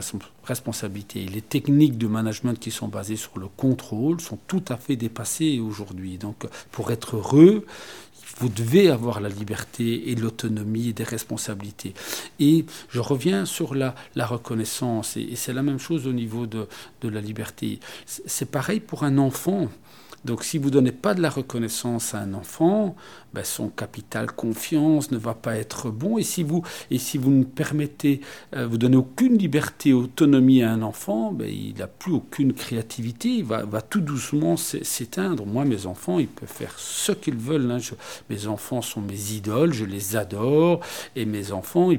responsabilité. 0.45 1.25
Les 1.25 1.41
techniques 1.41 1.97
de 1.97 2.07
management 2.07 2.59
qui 2.59 2.71
sont 2.71 2.87
basées 2.87 3.15
sur 3.15 3.39
le 3.39 3.47
contrôle 3.47 4.21
sont 4.21 4.37
tout 4.47 4.63
à 4.69 4.77
fait 4.77 4.95
dépassées 4.95 5.59
aujourd'hui. 5.59 6.17
Donc 6.17 6.45
pour 6.71 6.91
être 6.91 7.17
heureux, 7.17 7.65
vous 8.39 8.49
devez 8.49 8.89
avoir 8.89 9.21
la 9.21 9.29
liberté 9.29 10.09
et 10.09 10.15
l'autonomie 10.15 10.93
des 10.93 11.03
responsabilités. 11.03 11.93
Et 12.39 12.65
je 12.89 12.99
reviens 12.99 13.45
sur 13.45 13.75
la, 13.75 13.93
reconnaissance, 14.15 15.17
et, 15.17 15.35
c'est 15.35 15.53
la 15.53 15.63
même 15.63 15.79
chose 15.79 16.07
au 16.07 16.13
niveau 16.13 16.47
de, 16.47 16.67
de 17.01 17.09
la 17.09 17.21
liberté. 17.21 17.79
C'est 18.05 18.49
pareil 18.49 18.79
pour 18.79 19.03
un 19.03 19.17
enfant. 19.17 19.69
Donc 20.25 20.43
si 20.43 20.57
vous 20.57 20.65
ne 20.65 20.71
donnez 20.71 20.91
pas 20.91 21.13
de 21.13 21.21
la 21.21 21.29
reconnaissance 21.29 22.13
à 22.13 22.19
un 22.19 22.33
enfant, 22.33 22.95
ben, 23.33 23.43
son 23.43 23.69
capital 23.69 24.31
confiance 24.31 25.11
ne 25.11 25.17
va 25.17 25.33
pas 25.33 25.55
être 25.55 25.89
bon. 25.89 26.17
Et 26.17 26.23
si 26.23 26.43
vous, 26.43 26.63
et 26.91 26.97
si 26.97 27.17
vous 27.17 27.31
ne 27.31 27.43
permettez, 27.43 28.21
euh, 28.55 28.67
vous 28.67 28.77
donnez 28.77 28.97
aucune 28.97 29.37
liberté, 29.37 29.93
autonomie 29.93 30.63
à 30.63 30.71
un 30.71 30.81
enfant, 30.81 31.31
ben, 31.31 31.49
il 31.49 31.75
n'a 31.77 31.87
plus 31.87 32.11
aucune 32.11 32.53
créativité, 32.53 33.29
il 33.29 33.45
va, 33.45 33.81
tout 33.81 34.01
doucement 34.01 34.57
s'éteindre. 34.57 35.45
Moi, 35.45 35.65
mes 35.65 35.85
enfants, 35.85 36.19
ils 36.19 36.27
peuvent 36.27 36.49
faire 36.49 36.77
ce 36.77 37.13
qu'ils 37.13 37.37
veulent. 37.37 37.71
Hein. 37.71 37.77
mes 38.29 38.47
enfants 38.47 38.81
sont 38.81 39.01
mes 39.01 39.33
idoles, 39.33 39.73
je 39.73 39.85
les 39.85 40.15
adore. 40.15 40.81
Et 41.15 41.25
mes 41.25 41.51
enfants, 41.51 41.89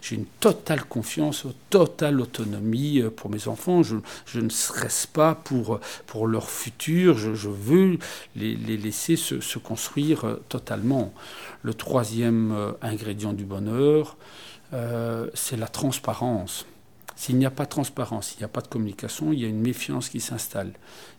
j'ai 0.00 0.16
une 0.16 0.26
totale 0.40 0.84
confiance, 0.84 1.46
totale 1.68 2.20
autonomie 2.20 3.00
euh, 3.00 3.10
pour 3.10 3.28
mes 3.28 3.48
enfants. 3.48 3.82
Je, 3.82 3.96
ne 4.38 4.48
stresse 4.48 5.06
pas 5.06 5.34
pour, 5.34 5.80
pour 6.06 6.26
leur 6.26 6.48
futur. 6.48 7.18
Veux 7.66 7.98
les, 8.34 8.54
les 8.54 8.76
laisser 8.76 9.16
se, 9.16 9.40
se 9.40 9.58
construire 9.58 10.24
euh, 10.24 10.42
totalement 10.48 11.12
le 11.62 11.74
troisième 11.74 12.52
euh, 12.52 12.72
ingrédient 12.82 13.32
du 13.32 13.44
bonheur, 13.44 14.16
euh, 14.72 15.28
c'est 15.34 15.56
la 15.56 15.68
transparence. 15.68 16.66
S'il 17.16 17.38
n'y 17.38 17.46
a 17.46 17.50
pas 17.50 17.64
de 17.64 17.70
transparence, 17.70 18.28
s'il 18.28 18.38
n'y 18.38 18.44
a 18.44 18.48
pas 18.48 18.60
de 18.60 18.68
communication, 18.68 19.32
il 19.32 19.40
y 19.40 19.44
a 19.46 19.48
une 19.48 19.60
méfiance 19.60 20.10
qui 20.10 20.20
s'installe. 20.20 20.72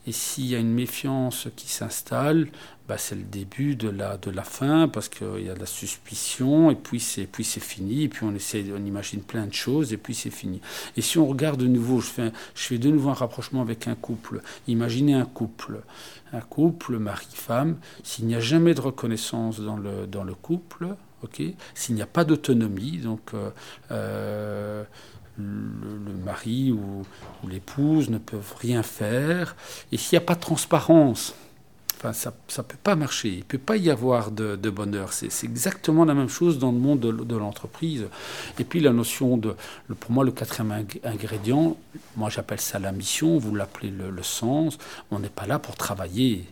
Et 0.06 0.12
s'il 0.12 0.46
y 0.46 0.56
a 0.56 0.60
une 0.60 0.72
méfiance 0.72 1.48
qui 1.56 1.68
s'installe, 1.68 2.48
bah, 2.88 2.98
c'est 2.98 3.16
le 3.16 3.24
début 3.24 3.76
de 3.76 3.90
la, 3.90 4.18
de 4.18 4.30
la 4.30 4.44
fin, 4.44 4.88
parce 4.88 5.10
qu'il 5.10 5.44
y 5.44 5.50
a 5.50 5.56
de 5.56 5.60
la 5.60 5.66
suspicion, 5.66 6.72
et 6.72 6.76
puis 6.76 7.00
c'est, 7.00 7.26
puis 7.26 7.44
c'est 7.44 7.60
fini, 7.60 8.04
et 8.04 8.10
puis 8.10 8.24
on, 8.24 8.34
essaie, 8.34 8.64
on 8.74 8.86
imagine 8.86 9.22
plein 9.22 9.48
de 9.48 9.54
choses, 9.54 9.92
et 9.92 9.98
puis 9.98 10.14
c'est 10.14 10.30
fini. 10.30 10.62
Et 10.96 11.02
si 11.02 11.18
on 11.18 11.26
regarde 11.26 11.60
de 11.60 11.68
nouveau, 11.68 12.00
je 12.00 12.08
fais, 12.08 12.32
je 12.56 12.76
de 12.76 12.90
nouveau 12.90 13.10
un 13.10 13.14
rapprochement 13.14 13.62
avec 13.62 13.88
un 13.88 13.96
couple. 13.96 14.42
Imaginez 14.68 15.16
un 15.16 15.26
couple, 15.26 15.82
un 16.32 16.42
couple, 16.42 17.00
mari-femme, 17.00 17.78
s'il 18.04 18.28
n'y 18.28 18.36
a 18.36 18.40
jamais 18.40 18.76
de 18.76 18.82
reconnaissance 18.82 19.60
dans 19.60 19.76
le, 19.76 20.34
couple, 20.36 20.96
s'il 21.74 21.96
n'y 21.96 22.02
a 22.04 22.08
pas 22.08 22.24
d'autonomie, 22.24 23.00
donc... 23.00 23.34
Euh, 23.34 23.50
euh, 23.92 24.84
le, 25.38 26.14
mari 26.26 26.72
ou, 26.72 27.06
l'épouse 27.48 28.10
ne 28.10 28.18
peuvent 28.18 28.56
rien 28.60 28.84
faire. 28.84 29.56
Et 29.92 29.98
s'il 29.98 30.18
n'y 30.18 30.24
a 30.24 30.26
pas 30.26 30.36
de 30.36 30.42
transparence, 30.42 31.36
enfin, 31.98 32.14
ça 32.14 32.32
ne 32.58 32.64
peut 32.64 32.78
pas 32.82 32.96
marcher. 32.96 33.30
Il 33.30 33.40
ne 33.40 33.44
peut 33.44 33.58
pas 33.58 33.78
y 33.78 33.90
avoir 33.90 34.32
de, 34.32 34.56
bonheur. 34.70 35.14
C'est 35.14 35.44
exactement 35.44 36.06
la 36.06 36.14
même 36.14 36.30
chose 36.30 36.60
dans 36.60 36.72
le 36.72 36.78
monde 36.78 37.00
de, 37.00 37.36
l'entreprise. 37.36 38.08
Et 38.60 38.64
puis 38.64 38.80
la 38.80 38.92
notion 38.92 39.38
de, 39.38 39.56
pour 40.00 40.12
moi, 40.12 40.24
le 40.24 40.32
quatrième 40.32 40.86
ingrédient, 41.04 41.78
moi 42.16 42.30
j'appelle 42.30 42.62
ça 42.62 42.80
la 42.80 42.92
mission, 42.92 43.38
vous 43.38 43.56
l'appelez 43.56 43.92
le 43.92 44.24
sens. 44.24 44.78
On 45.12 45.20
n'est 45.20 45.30
pas 45.30 45.46
là 45.48 45.60
pour 45.60 45.76
travailler. 45.76 46.46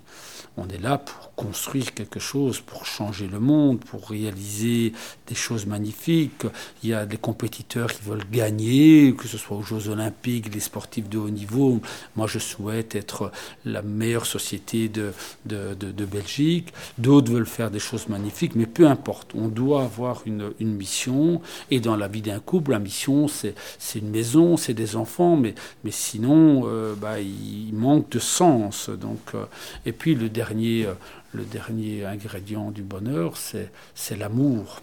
On 0.57 0.69
est 0.69 0.81
là 0.81 0.97
pour 0.97 1.33
construire 1.35 1.93
quelque 1.93 2.19
chose, 2.19 2.61
pour 2.61 2.85
changer 2.85 3.27
le 3.27 3.41
monde, 3.41 3.81
pour 3.81 4.07
réaliser 4.07 4.93
des 5.27 5.35
choses 5.35 5.65
magnifiques. 5.65 6.45
Il 6.81 6.89
y 6.89 6.93
a 6.93 7.05
des 7.05 7.17
compétiteurs 7.17 7.91
qui 7.91 8.01
veulent 8.03 8.23
gagner, 8.31 9.13
que 9.15 9.27
ce 9.27 9.37
soit 9.37 9.57
aux 9.57 9.63
Jeux 9.63 9.89
olympiques, 9.89 10.53
les 10.53 10.61
sportifs 10.61 11.09
de 11.09 11.17
haut 11.17 11.29
niveau. 11.29 11.81
Moi, 12.15 12.27
je 12.27 12.39
souhaite 12.39 12.95
être 12.95 13.33
la 13.65 13.81
meilleure 13.81 14.25
société 14.25 14.87
de, 14.87 15.11
de, 15.45 16.05
Belgique. 16.05 16.73
D'autres 16.97 17.31
veulent 17.31 17.45
faire 17.45 17.71
des 17.71 17.79
choses 17.79 18.07
magnifiques, 18.07 18.55
mais 18.55 18.65
peu 18.65 18.87
importe. 18.87 19.31
On 19.35 19.47
doit 19.47 19.83
avoir 19.83 20.21
une, 20.25 20.53
mission. 20.59 21.41
Et 21.71 21.79
dans 21.79 21.95
la 21.95 22.07
vie 22.07 22.21
d'un 22.21 22.39
couple, 22.39 22.71
la 22.71 22.79
mission, 22.79 23.27
c'est 23.27 23.55
une 23.95 24.09
maison, 24.09 24.57
c'est 24.57 24.73
des 24.73 24.95
enfants, 24.95 25.35
mais, 25.35 25.55
mais 25.83 25.91
sinon, 25.91 26.63
euh, 26.65 26.95
bah, 26.95 27.19
il 27.19 27.73
manque 27.73 28.09
de 28.09 28.19
sens. 28.19 28.89
Donc, 28.89 29.19
euh, 29.33 29.45
et 29.85 29.91
puis 29.91 30.15
le 30.15 30.29
dernier, 30.29 30.85
euh, 30.85 30.93
le 31.33 31.43
dernier 31.43 32.05
ingrédient 32.05 32.71
du 32.71 32.81
bonheur, 32.81 33.33
c'est 33.37 34.17
l'amour. 34.17 34.81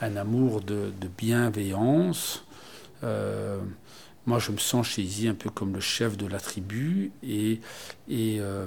Un 0.00 0.16
amour 0.16 0.60
de, 0.60 0.92
bienveillance. 1.16 2.44
Moi, 4.28 4.38
je 4.38 4.52
me 4.52 4.58
sens 4.58 4.86
chez 4.86 5.00
Izzy 5.00 5.26
un 5.26 5.34
peu 5.34 5.48
comme 5.48 5.72
le 5.72 5.80
chef 5.80 6.18
de 6.18 6.26
la 6.26 6.38
tribu 6.38 7.12
et, 7.22 7.60
et 8.10 8.36
euh, 8.40 8.66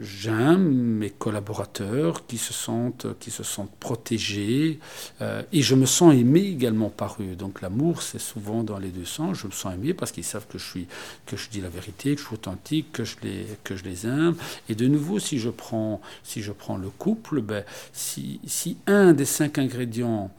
j'aime 0.00 0.72
mes 0.72 1.10
collaborateurs 1.10 2.24
qui 2.28 2.38
se 2.38 2.52
sentent, 2.52 3.08
qui 3.18 3.32
se 3.32 3.42
sentent 3.42 3.74
protégés 3.80 4.78
euh, 5.22 5.42
et 5.52 5.60
je 5.60 5.74
me 5.74 5.86
sens 5.86 6.14
aimé 6.14 6.38
également 6.38 6.88
par 6.88 7.16
eux. 7.20 7.34
Donc 7.34 7.62
l'amour, 7.62 8.00
c'est 8.00 8.20
souvent 8.20 8.62
dans 8.62 8.78
les 8.78 8.90
deux 8.90 9.04
sens. 9.04 9.38
Je 9.38 9.48
me 9.48 9.52
sens 9.52 9.74
aimé 9.74 9.92
parce 9.92 10.12
qu'ils 10.12 10.22
savent 10.22 10.46
que 10.46 10.56
je, 10.56 10.70
suis, 10.70 10.86
que 11.26 11.36
je 11.36 11.48
dis 11.48 11.60
la 11.60 11.68
vérité, 11.68 12.14
que 12.14 12.20
je 12.20 12.26
suis 12.26 12.34
authentique, 12.34 12.92
que 12.92 13.02
je 13.02 13.16
les, 13.24 13.44
que 13.64 13.74
je 13.74 13.82
les 13.82 14.06
aime. 14.06 14.36
Et 14.68 14.76
de 14.76 14.86
nouveau, 14.86 15.18
si 15.18 15.40
je 15.40 15.50
prends, 15.50 16.00
si 16.22 16.42
je 16.42 16.52
prends 16.52 16.76
le 16.76 16.90
couple, 16.90 17.42
ben, 17.42 17.64
si, 17.92 18.38
si 18.46 18.76
un 18.86 19.14
des 19.14 19.24
cinq 19.24 19.58
ingrédients 19.58 20.30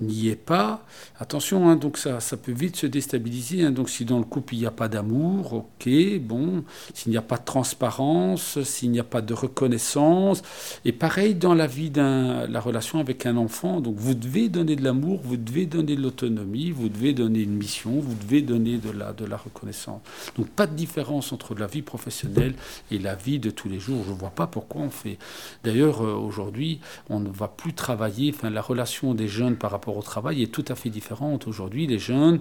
n'y 0.00 0.28
est 0.28 0.36
pas, 0.36 0.84
attention, 1.18 1.68
hein, 1.68 1.76
donc 1.76 1.98
ça, 1.98 2.20
ça 2.20 2.36
peut 2.36 2.52
vite 2.52 2.76
se 2.76 2.86
déstabiliser. 2.86 3.64
Hein. 3.64 3.70
donc 3.70 3.90
si 3.90 4.04
dans 4.04 4.18
le 4.18 4.24
couple 4.24 4.54
il 4.54 4.60
n'y 4.60 4.66
a 4.66 4.70
pas 4.70 4.88
d'amour, 4.88 5.52
ok, 5.52 5.88
bon, 6.20 6.64
s'il 6.94 7.12
n'y 7.12 7.18
a 7.18 7.22
pas 7.22 7.38
de 7.38 7.44
transparence, 7.44 8.62
s'il 8.62 8.90
n'y 8.90 9.00
a 9.00 9.04
pas 9.04 9.22
de 9.22 9.34
reconnaissance, 9.34 10.42
et 10.84 10.92
pareil 10.92 11.34
dans 11.34 11.54
la 11.54 11.66
vie 11.66 11.90
d'un, 11.90 12.46
la 12.46 12.60
relation 12.60 12.98
avec 12.98 13.26
un 13.26 13.36
enfant. 13.36 13.80
Donc 13.80 13.96
vous 13.96 14.14
devez 14.14 14.48
donner 14.48 14.76
de 14.76 14.84
l'amour, 14.84 15.20
vous 15.22 15.36
devez 15.36 15.66
donner 15.66 15.96
de 15.96 16.02
l'autonomie, 16.02 16.70
vous 16.70 16.88
devez 16.88 17.12
donner 17.12 17.40
une 17.40 17.56
mission, 17.56 18.00
vous 18.00 18.14
devez 18.14 18.42
donner 18.42 18.78
de 18.78 18.90
la, 18.90 19.12
de 19.12 19.24
la 19.24 19.36
reconnaissance. 19.36 20.00
Donc 20.36 20.48
pas 20.48 20.66
de 20.66 20.74
différence 20.74 21.32
entre 21.32 21.54
la 21.54 21.66
vie 21.66 21.82
professionnelle 21.82 22.54
et 22.90 22.98
la 22.98 23.14
vie 23.14 23.38
de 23.38 23.50
tous 23.50 23.68
les 23.68 23.78
jours. 23.78 24.04
Je 24.06 24.12
ne 24.12 24.16
vois 24.16 24.30
pas 24.30 24.46
pourquoi 24.46 24.82
on 24.82 24.90
fait. 24.90 25.18
D'ailleurs, 25.64 26.04
euh, 26.04 26.14
aujourd'hui, 26.14 26.80
on 27.08 27.20
ne 27.20 27.28
va 27.28 27.48
plus 27.48 27.72
travailler, 27.72 28.32
enfin 28.34 28.50
la 28.50 28.62
relation 28.62 29.14
des 29.14 29.28
jeunes 29.28 29.56
par 29.56 29.70
rapport 29.70 29.89
au 29.96 30.02
travail 30.02 30.42
est 30.42 30.52
tout 30.52 30.64
à 30.68 30.74
fait 30.74 30.90
différente. 30.90 31.46
Aujourd'hui, 31.46 31.86
les 31.86 31.98
jeunes 31.98 32.40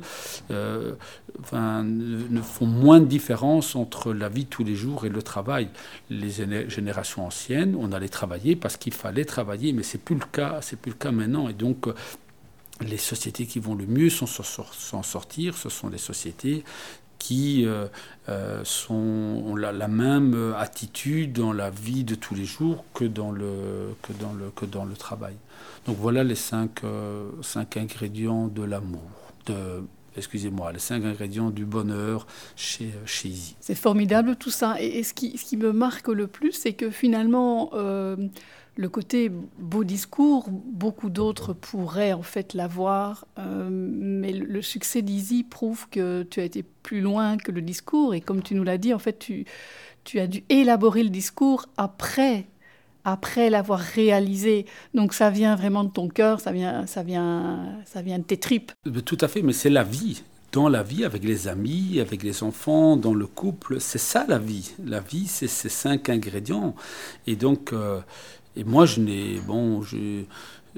euh, 0.51 0.93
enfin, 1.41 1.83
ne 1.83 2.41
font 2.41 2.65
moins 2.65 2.99
de 2.99 3.05
différence 3.05 3.75
entre 3.75 4.13
la 4.13 4.29
vie 4.29 4.45
tous 4.45 4.63
les 4.63 4.75
jours 4.75 5.05
et 5.05 5.09
le 5.09 5.21
travail. 5.21 5.69
Les 6.09 6.29
générations 6.69 7.25
anciennes, 7.25 7.75
on 7.79 7.91
allait 7.91 8.09
travailler 8.09 8.55
parce 8.55 8.77
qu'il 8.77 8.93
fallait 8.93 9.25
travailler, 9.25 9.73
mais 9.73 9.83
c'est 9.83 9.97
plus 9.97 10.15
le 10.15 10.25
cas, 10.31 10.59
c'est 10.61 10.79
plus 10.79 10.91
le 10.91 10.97
cas 10.97 11.11
maintenant. 11.11 11.49
Et 11.49 11.53
donc, 11.53 11.87
les 12.81 12.97
sociétés 12.97 13.45
qui 13.45 13.59
vont 13.59 13.75
le 13.75 13.85
mieux 13.85 14.09
s'en 14.09 15.03
sortir, 15.03 15.57
ce 15.57 15.69
sont 15.69 15.89
des 15.89 15.97
sociétés 15.97 16.63
qui 17.19 17.65
euh, 17.65 17.87
euh, 18.29 18.61
sont, 18.63 18.95
ont 18.95 19.55
la, 19.55 19.87
même 19.87 20.55
attitude 20.57 21.33
dans 21.33 21.53
la 21.53 21.69
vie 21.69 22.03
de 22.03 22.15
tous 22.15 22.33
les 22.33 22.45
jours 22.45 22.85
que 22.93 23.05
dans 23.05 23.31
le, 23.31 23.93
que 24.01 24.13
dans 24.13 24.33
le, 24.33 24.49
que 24.55 24.65
dans 24.65 24.85
le 24.85 24.95
travail. 24.95 25.35
Donc 25.85 25.97
voilà 25.97 26.23
les 26.23 26.35
cinq, 26.35 26.83
euh, 26.83 27.29
cinq 27.41 27.77
ingrédients 27.77 28.47
de 28.47 28.63
l'amour, 28.63 29.11
de, 29.45 29.83
excusez-moi, 30.17 30.71
les 30.71 30.79
cinq 30.79 31.03
ingrédients 31.05 31.51
du 31.51 31.65
bonheur 31.65 32.25
chez, 32.55 32.91
chez. 33.05 33.33
C'est 33.59 33.75
formidable 33.75 34.35
tout 34.35 34.51
ça. 34.51 34.81
Et, 34.81 35.03
ce, 35.03 35.13
qui, 35.13 35.37
ce, 35.37 35.45
qui, 35.45 35.57
me 35.57 35.71
marque 35.71 36.07
le 36.07 36.27
plus, 36.27 36.53
c'est 36.53 36.73
que 36.73 36.89
finalement, 36.89 37.71
le 38.75 38.89
côté 38.89 39.29
beau 39.57 39.83
discours, 39.83 40.47
beaucoup 40.49 41.09
d'autres 41.09 41.53
pourraient 41.53 42.13
en 42.13 42.21
fait 42.21 42.53
l'avoir, 42.53 43.25
euh, 43.37 43.67
mais 43.69 44.31
le 44.31 44.61
succès 44.61 45.01
d'Easy 45.01 45.43
prouve 45.43 45.89
que 45.89 46.23
tu 46.23 46.39
as 46.39 46.43
été 46.43 46.63
plus 46.63 47.01
loin 47.01 47.37
que 47.37 47.51
le 47.51 47.61
discours. 47.61 48.13
Et 48.13 48.21
comme 48.21 48.41
tu 48.41 48.55
nous 48.55 48.63
l'as 48.63 48.77
dit, 48.77 48.93
en 48.93 48.99
fait, 48.99 49.19
tu, 49.19 49.45
as 50.19 50.27
dû 50.27 50.43
élaborer 50.49 51.03
le 51.03 51.09
discours 51.09 51.65
après 51.77 52.45
après 53.05 53.49
l'avoir 53.49 53.79
réalisé. 53.79 54.65
Donc 54.93 55.13
ça 55.13 55.29
vient 55.29 55.55
vraiment 55.55 55.83
de 55.83 55.89
ton 55.89 56.09
cœur, 56.09 56.41
ça 56.41 56.51
vient, 56.51 56.85
ça 56.85 57.01
vient, 57.01 57.81
ça 57.85 58.01
vient 58.01 58.19
de 58.19 58.23
tes 58.23 58.37
tripes. 58.37 58.71
Tout 59.05 59.17
à 59.21 59.27
fait, 59.27 59.41
mais 59.41 59.53
c'est 59.53 59.69
la 59.69 59.83
vie. 59.83 60.21
Dans 60.51 60.67
la 60.67 60.81
vie, 60.81 61.05
avec 61.05 61.23
les 61.23 61.47
amis, 61.47 61.99
avec 61.99 62.23
les 62.23 62.41
enfants, 62.41 62.97
dans 62.97 63.13
le 63.13 63.27
couple, 63.27 63.79
c'est 63.79 63.99
ça 63.99 64.25
la 64.27 64.39
vie. 64.39 64.71
La 64.83 64.99
vie, 64.99 65.27
c'est 65.27 65.47
ces 65.47 65.69
cinq 65.69 66.09
ingrédients. 66.09 66.75
Et 67.27 67.35
donc, 67.35 67.71
euh, 67.71 67.99
et 68.55 68.63
moi, 68.63 68.85
je 68.85 68.99
n'ai, 68.99 69.39
bon, 69.39 69.81
je, 69.81 70.23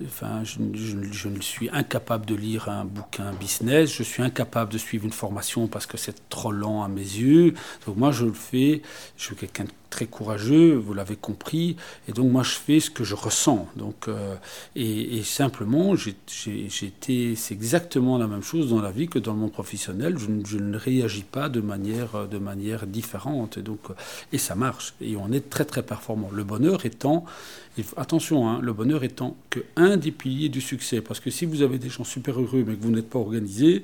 Enfin, 0.05 0.43
je, 0.43 0.57
je, 0.73 1.29
suis 1.41 1.69
incapable 1.69 2.25
de 2.25 2.33
lire 2.33 2.69
un 2.69 2.85
bouquin 2.85 3.33
business, 3.33 3.93
je 3.93 4.03
suis 4.03 4.23
incapable 4.23 4.71
de 4.71 4.77
suivre 4.77 5.03
une 5.05 5.11
formation 5.11 5.67
parce 5.67 5.85
que 5.85 5.97
c'est 5.97 6.29
trop 6.29 6.51
lent 6.51 6.81
à 6.81 6.87
mes 6.87 7.01
yeux. 7.01 7.53
Donc 7.85 7.97
moi, 7.97 8.11
je 8.11 8.25
le 8.25 8.33
fais, 8.33 8.81
je 9.17 9.25
suis 9.25 9.35
quelqu'un 9.35 9.65
de 9.65 9.71
très 9.91 10.07
courageux, 10.07 10.73
vous 10.73 10.95
l'avez 10.95 11.15
compris, 11.15 11.75
et 12.07 12.13
donc 12.13 12.31
moi 12.31 12.41
je 12.41 12.53
fais 12.53 12.79
ce 12.79 12.89
que 12.89 13.03
je 13.03 13.13
ressens. 13.13 13.67
Donc, 13.75 14.07
euh, 14.07 14.35
et, 14.75 15.21
simplement, 15.21 15.95
j'étais, 15.95 17.35
c'est 17.35 17.53
exactement 17.53 18.17
la 18.17 18.25
même 18.25 18.41
chose 18.41 18.69
dans 18.71 18.81
la 18.81 18.89
vie 18.89 19.07
que 19.07 19.19
dans 19.19 19.33
le 19.33 19.39
monde 19.39 19.51
professionnel. 19.51 20.17
Je, 20.17 20.57
ne 20.57 20.77
réagis 20.77 21.23
pas 21.23 21.49
de 21.49 21.61
manière, 21.61 22.27
de 22.27 22.39
manière 22.39 22.87
différente, 22.87 23.57
et 23.57 23.61
donc 23.61 23.81
et 24.33 24.39
ça 24.39 24.55
marche. 24.55 24.95
Et 25.01 25.15
on 25.15 25.31
est 25.31 25.49
très 25.49 25.65
très 25.65 25.83
performant. 25.83 26.29
Le 26.31 26.43
bonheur 26.43 26.85
étant, 26.85 27.25
attention, 27.97 28.49
hein, 28.49 28.59
le 28.61 28.73
bonheur 28.73 29.03
étant 29.03 29.35
que 29.49 29.59
un 29.75 29.97
des 29.97 30.11
piliers 30.11 30.49
du 30.49 30.61
succès, 30.61 31.01
parce 31.01 31.19
que 31.19 31.29
si 31.29 31.45
vous 31.45 31.61
avez 31.61 31.77
des 31.77 31.89
gens 31.89 32.05
super 32.05 32.39
heureux 32.39 32.63
mais 32.65 32.75
que 32.75 32.81
vous 32.81 32.91
n'êtes 32.91 33.09
pas 33.09 33.19
organisé, 33.19 33.83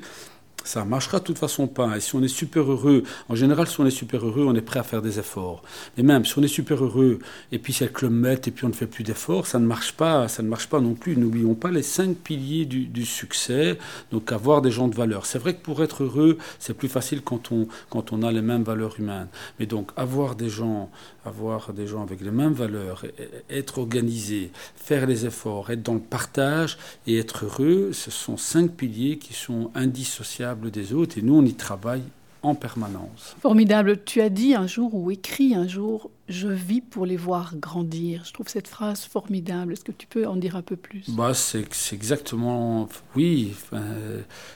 ça 0.64 0.84
marchera 0.84 1.20
de 1.20 1.24
toute 1.24 1.38
façon 1.38 1.68
pas. 1.68 1.96
Et 1.96 2.00
si 2.02 2.16
on 2.16 2.22
est 2.22 2.28
super 2.28 2.70
heureux, 2.70 3.04
en 3.30 3.36
général, 3.36 3.68
si 3.68 3.80
on 3.80 3.86
est 3.86 3.92
super 3.92 4.26
heureux, 4.26 4.46
on 4.46 4.56
est 4.56 4.62
prêt 4.62 4.80
à 4.80 4.84
faire 4.84 5.02
des 5.02 5.20
efforts. 5.20 5.64
Mais 5.96 6.04
même 6.04 6.26
si 6.26 6.38
on 6.38 6.44
est 6.44 6.48
super 6.48 6.84
heureux 6.84 7.20
et 7.52 7.60
puis 7.60 7.74
c'est 7.74 7.86
le 7.86 7.92
club 7.92 8.08
et 8.26 8.52
puis 8.52 8.66
on 8.66 8.70
ne 8.70 8.74
fait 8.74 8.88
plus 8.88 9.04
d'efforts, 9.04 9.48
ça 9.48 9.60
ne 9.60 9.66
marche 9.66 9.94
pas. 9.94 10.28
Ça 10.28 10.44
ne 10.44 10.50
marche 10.50 10.68
pas 10.68 10.80
non 10.80 10.94
plus. 10.94 11.16
N'oublions 11.16 11.56
pas 11.56 11.72
les 11.72 11.84
cinq 11.84 12.18
piliers 12.18 12.66
du, 12.66 13.06
succès. 13.06 13.78
Donc 14.12 14.32
avoir 14.32 14.62
des 14.62 14.72
gens 14.72 14.88
de 14.88 14.96
valeur. 14.96 15.26
C'est 15.26 15.40
vrai 15.40 15.54
que 15.56 15.62
pour 15.62 15.82
être 15.84 16.04
heureux, 16.04 16.38
c'est 16.60 16.74
plus 16.74 16.90
facile 16.90 17.22
quand 17.22 17.52
on 17.52 17.68
quand 17.90 18.12
on 18.12 18.24
a 18.24 18.32
les 18.32 18.42
mêmes 18.42 18.64
valeurs 18.64 19.00
humaines. 19.00 19.28
Mais 19.60 19.66
donc 19.66 19.92
avoir 19.96 20.36
des 20.36 20.50
gens, 20.50 20.90
avoir 21.26 21.74
des 21.74 21.88
gens 21.88 22.04
avec 22.04 22.22
les 22.22 22.32
mêmes 22.32 22.54
valeurs, 22.54 23.06
être 23.50 23.78
organisé, 23.78 24.52
faire 24.76 25.06
les 25.06 25.26
efforts, 25.26 25.70
être 25.70 25.84
dans 25.84 25.94
le 25.94 26.00
partage 26.00 26.78
et 27.06 27.18
être 27.18 27.46
heureux, 27.46 27.92
ce 27.94 28.12
sont 28.12 28.38
cinq 28.38 28.72
piliers 28.72 29.18
qui 29.18 29.34
sont 29.34 29.72
indissociables 29.76 30.47
des 30.56 30.94
autres 30.94 31.18
et 31.18 31.22
nous, 31.22 31.36
on 31.36 31.46
y 31.46 31.54
travaille 31.54 32.04
en 32.44 32.56
permanence. 32.56 33.36
Formidable. 33.42 34.04
Tu 34.04 34.22
as 34.22 34.30
dit 34.30 34.56
un 34.56 34.68
jour 34.68 34.94
ou 34.94 35.12
écrit 35.12 35.56
un 35.56 35.68
jour, 35.68 36.12
je 36.30 36.48
vis 36.48 36.82
pour 36.82 37.06
les 37.06 37.18
voir 37.18 37.56
grandir. 37.56 38.24
Je 38.26 38.34
trouve 38.34 38.48
cette 38.48 38.68
phrase 38.68 39.06
formidable. 39.06 39.74
Est-ce 39.74 39.84
que 39.84 39.92
tu 39.92 40.08
peux 40.08 40.28
en 40.28 40.36
dire 40.36 40.56
un 40.56 40.62
peu 40.62 40.76
plus? 40.76 41.10
Bah, 41.10 41.34
C'est 41.34 41.66
exactement, 41.94 42.88
oui, 43.16 43.54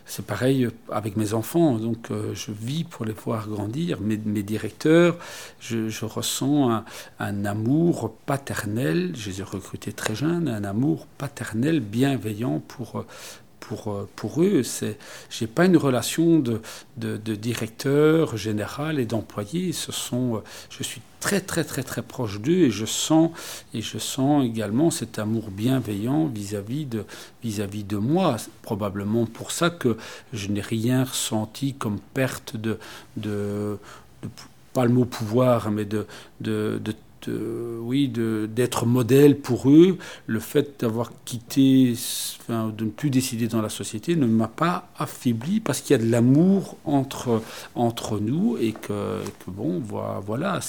c'est 0.05 0.25
pareil 0.25 0.69
avec 0.91 1.17
mes 1.17 1.33
enfants. 1.33 1.77
Donc 1.77 2.11
euh, 2.11 2.33
je 2.33 2.51
vis 2.51 2.83
pour 2.83 3.05
les 3.05 3.13
voir 3.13 3.47
grandir. 3.47 3.99
Mes, 4.01 4.17
mes 4.17 4.43
directeurs, 4.43 5.17
je, 5.59 6.05
ressens 6.05 6.71
un, 6.71 6.85
un, 7.19 7.45
amour 7.45 8.13
paternel. 8.25 9.13
Je 9.15 9.29
les 9.29 9.39
ai 9.39 9.43
recrutés 9.43 9.91
très 9.91 10.15
jeunes, 10.15 10.47
un 10.47 10.63
amour 10.63 11.07
paternel 11.17 11.79
bienveillant 11.79 12.59
pour, 12.59 13.05
pour, 13.71 13.93
euh, 13.93 14.09
pour 14.17 14.43
eux. 14.43 14.63
Je 14.63 14.93
n'ai 15.39 15.47
pas 15.47 15.65
une 15.65 15.77
relation 15.77 16.39
de, 16.39 16.61
de, 16.97 17.35
directeur 17.35 18.35
général 18.35 18.99
et 18.99 19.05
d'employé. 19.05 19.71
Euh, 19.71 20.39
je 20.69 20.83
suis 20.83 21.01
très 21.21 21.39
très 21.39 21.63
très 21.63 21.83
très 21.83 22.01
proche 22.01 22.41
d'eux 22.41 22.63
et 22.63 22.71
je 22.71 22.85
sens 22.85 23.31
et 23.73 23.81
je 23.81 23.97
sens 23.97 24.43
également 24.43 24.91
cet 24.91 25.19
amour 25.19 25.51
bienveillant 25.51 26.25
vis-à-vis 26.25 26.85
de 26.85 27.05
vis-à-vis 27.43 27.85
de 27.85 27.95
moi. 27.95 28.35
Probablement 28.61 29.25
pour 29.25 29.51
ça 29.51 29.69
que 29.69 29.95
je 30.33 30.49
n'ai 30.49 30.61
rien 30.61 31.05
ressenti 31.05 31.73
comme 31.73 31.99
perte 32.13 32.57
de, 32.57 32.77
de, 33.15 33.77
pas 34.73 34.83
le 34.83 34.91
mot 34.91 35.05
pouvoir, 35.05 35.71
mais 35.71 35.85
de, 35.85 36.07
de 36.41 36.81
oui, 37.29 38.07
d'être 38.07 38.85
modèle 38.85 39.39
pour 39.39 39.69
eux. 39.69 39.97
Le 40.27 40.39
fait 40.39 40.81
d'avoir 40.81 41.11
quitté, 41.25 41.93
de 42.49 42.85
ne 42.85 42.89
plus 42.89 43.09
décider 43.09 43.47
dans 43.47 43.61
la 43.61 43.69
société 43.69 44.15
ne 44.15 44.25
m'a 44.25 44.47
pas 44.47 44.89
affaibli 44.97 45.59
parce 45.59 45.81
qu'il 45.81 45.95
y 45.95 45.99
a 45.99 46.03
de 46.03 46.09
l'amour 46.09 46.77
entre, 46.85 47.41
entre 47.75 48.19
nous 48.19 48.57
et 48.57 48.71
que, 48.73 49.19
bon, 49.47 49.81
voilà, 50.25 50.59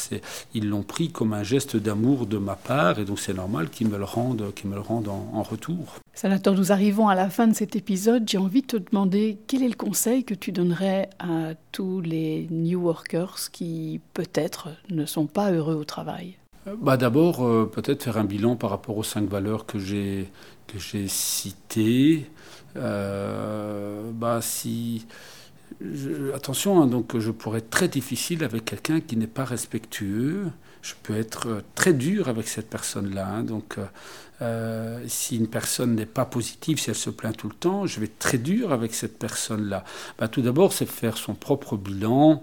ils 0.54 0.68
l'ont 0.68 0.82
pris 0.82 1.10
comme 1.10 1.32
un 1.32 1.42
geste 1.42 1.76
d'amour 1.76 2.26
de 2.26 2.38
ma 2.38 2.54
part 2.54 2.98
et 2.98 3.04
donc 3.04 3.18
c'est 3.20 3.34
normal 3.34 3.70
qu'ils 3.70 3.88
me 3.88 3.98
le 3.98 4.04
rendent, 4.04 4.52
qu'ils 4.54 4.70
me 4.70 4.74
le 4.74 4.80
rendent 4.80 5.08
en, 5.08 5.30
en 5.32 5.42
retour. 5.42 5.96
Sénateur, 6.14 6.54
nous 6.54 6.72
arrivons 6.72 7.08
à 7.08 7.14
la 7.14 7.30
fin 7.30 7.46
de 7.46 7.54
cet 7.54 7.74
épisode. 7.74 8.28
J'ai 8.28 8.38
envie 8.38 8.62
de 8.62 8.66
te 8.66 8.76
demander 8.76 9.38
quel 9.46 9.62
est 9.62 9.68
le 9.68 9.74
conseil 9.74 10.24
que 10.24 10.34
tu 10.34 10.52
donnerais 10.52 11.08
à 11.18 11.54
tous 11.72 12.00
les 12.00 12.48
New 12.50 12.80
Workers 12.82 13.50
qui 13.50 14.00
peut-être 14.12 14.68
ne 14.90 15.06
sont 15.06 15.26
pas 15.26 15.52
heureux 15.52 15.74
au 15.74 15.84
travail? 15.84 16.36
Bah 16.66 16.96
D'abord, 16.96 17.44
euh, 17.44 17.68
peut-être 17.70 18.04
faire 18.04 18.18
un 18.18 18.24
bilan 18.24 18.56
par 18.56 18.70
rapport 18.70 18.96
aux 18.96 19.02
cinq 19.02 19.28
valeurs 19.28 19.66
que 19.66 19.78
j'ai, 19.78 20.28
citées. 21.08 22.30
Euh, 22.76 24.10
bah, 24.12 24.40
si, 24.40 25.06
attention, 26.34 26.80
hein, 26.80 26.86
donc, 26.86 27.18
je 27.18 27.30
pourrais 27.30 27.58
être 27.58 27.70
très 27.70 27.88
difficile 27.88 28.44
avec 28.44 28.64
quelqu'un 28.64 29.00
qui 29.00 29.16
n'est 29.16 29.26
pas 29.26 29.44
respectueux. 29.44 30.46
Je 30.82 30.94
peux 31.02 31.16
être 31.16 31.48
euh, 31.48 31.60
très 31.74 31.92
dur 31.92 32.28
avec 32.28 32.46
cette 32.48 32.70
personne-là. 32.70 33.26
Hein, 33.26 33.42
donc, 33.44 33.78
si 35.06 35.36
une 35.36 35.46
personne 35.46 35.94
n'est 35.94 36.06
pas 36.06 36.24
positive, 36.24 36.80
si 36.80 36.90
elle 36.90 36.96
se 36.96 37.10
plaint 37.10 37.36
tout 37.36 37.48
le 37.48 37.54
temps, 37.54 37.86
je 37.86 38.00
vais 38.00 38.06
être 38.06 38.18
très 38.18 38.38
dur 38.38 38.72
avec 38.72 38.94
cette 38.94 39.18
personne-là. 39.18 39.84
Bah, 40.18 40.26
tout 40.28 40.42
d'abord, 40.42 40.72
c'est 40.72 40.86
faire 40.86 41.16
son 41.16 41.34
propre 41.34 41.76
bilan 41.76 42.42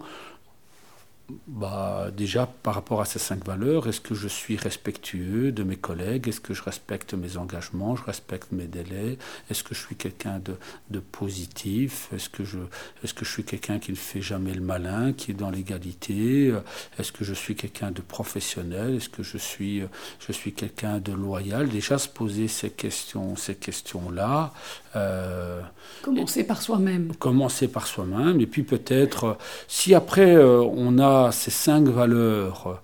bah, 1.48 2.10
déjà 2.15 2.46
par 2.63 2.76
rapport 2.76 3.02
à 3.02 3.06
ces 3.06 3.20
cinq 3.20 3.46
valeurs, 3.46 3.88
est-ce 3.88 4.02
que 4.02 4.15
je 4.15 4.28
suis 4.28 4.58
respectueux 4.58 5.52
de 5.52 5.63
mes 5.63 5.76
collègues? 5.76 6.28
Est-ce 6.28 6.42
que 6.42 6.54
je 6.54 6.63
respecte 6.63 7.13
mes 7.13 7.38
engagements? 7.38 7.96
Je 7.96 8.04
respecte 8.04 8.52
mes 8.52 8.65
délais? 8.65 9.18
Est-ce 9.50 9.63
que 9.63 9.76
je 9.76 9.80
suis 9.80 9.96
quelqu'un 9.96 10.39
de, 10.39 10.56
de, 10.89 11.00
positif? 11.00 12.10
Est-ce 12.15 12.30
que, 12.30 12.44
je, 12.44 12.60
est 13.04 13.13
que 13.13 13.26
je 13.26 13.32
suis 13.32 13.44
quelqu'un 13.44 13.80
qui 13.80 13.92
ne 13.92 13.98
fait 13.98 14.22
jamais 14.22 14.54
le 14.54 14.62
malin, 14.62 15.13
qui 15.13 15.32
est 15.32 15.36
dans 15.36 15.50
l'égalité? 15.50 16.54
Est-ce 16.98 17.12
que 17.12 17.24
je 17.24 17.34
suis 17.34 17.56
quelqu'un 17.56 17.92
de 17.92 18.02
professionnel? 18.02 18.96
Est-ce 18.96 19.10
que 19.10 19.24
je 19.24 19.38
suis, 19.38 19.84
je 20.20 20.32
suis 20.32 20.54
quelqu'un 20.54 21.00
de 21.00 21.12
loyal? 21.12 21.70
Déjà 21.70 21.98
se 21.98 22.08
poser 22.08 22.48
ces 22.48 22.70
questions, 22.70 23.36
ces 23.36 23.56
questions-là. 23.56 24.54
Euh, 24.96 25.62
commencer 26.02 26.44
par 26.44 26.62
soi-même. 26.62 27.13
Commencer 27.20 27.68
par 27.68 27.86
soi-même. 27.86 28.42
Et 28.42 28.48
puis 28.48 28.63
peut-être, 28.63 29.38
si 29.68 29.94
après 29.94 30.36
euh, 30.36 30.62
on 30.62 30.98
a 30.98 31.19
ces 31.32 31.52
cinq 31.52 31.88
valeurs, 31.88 32.82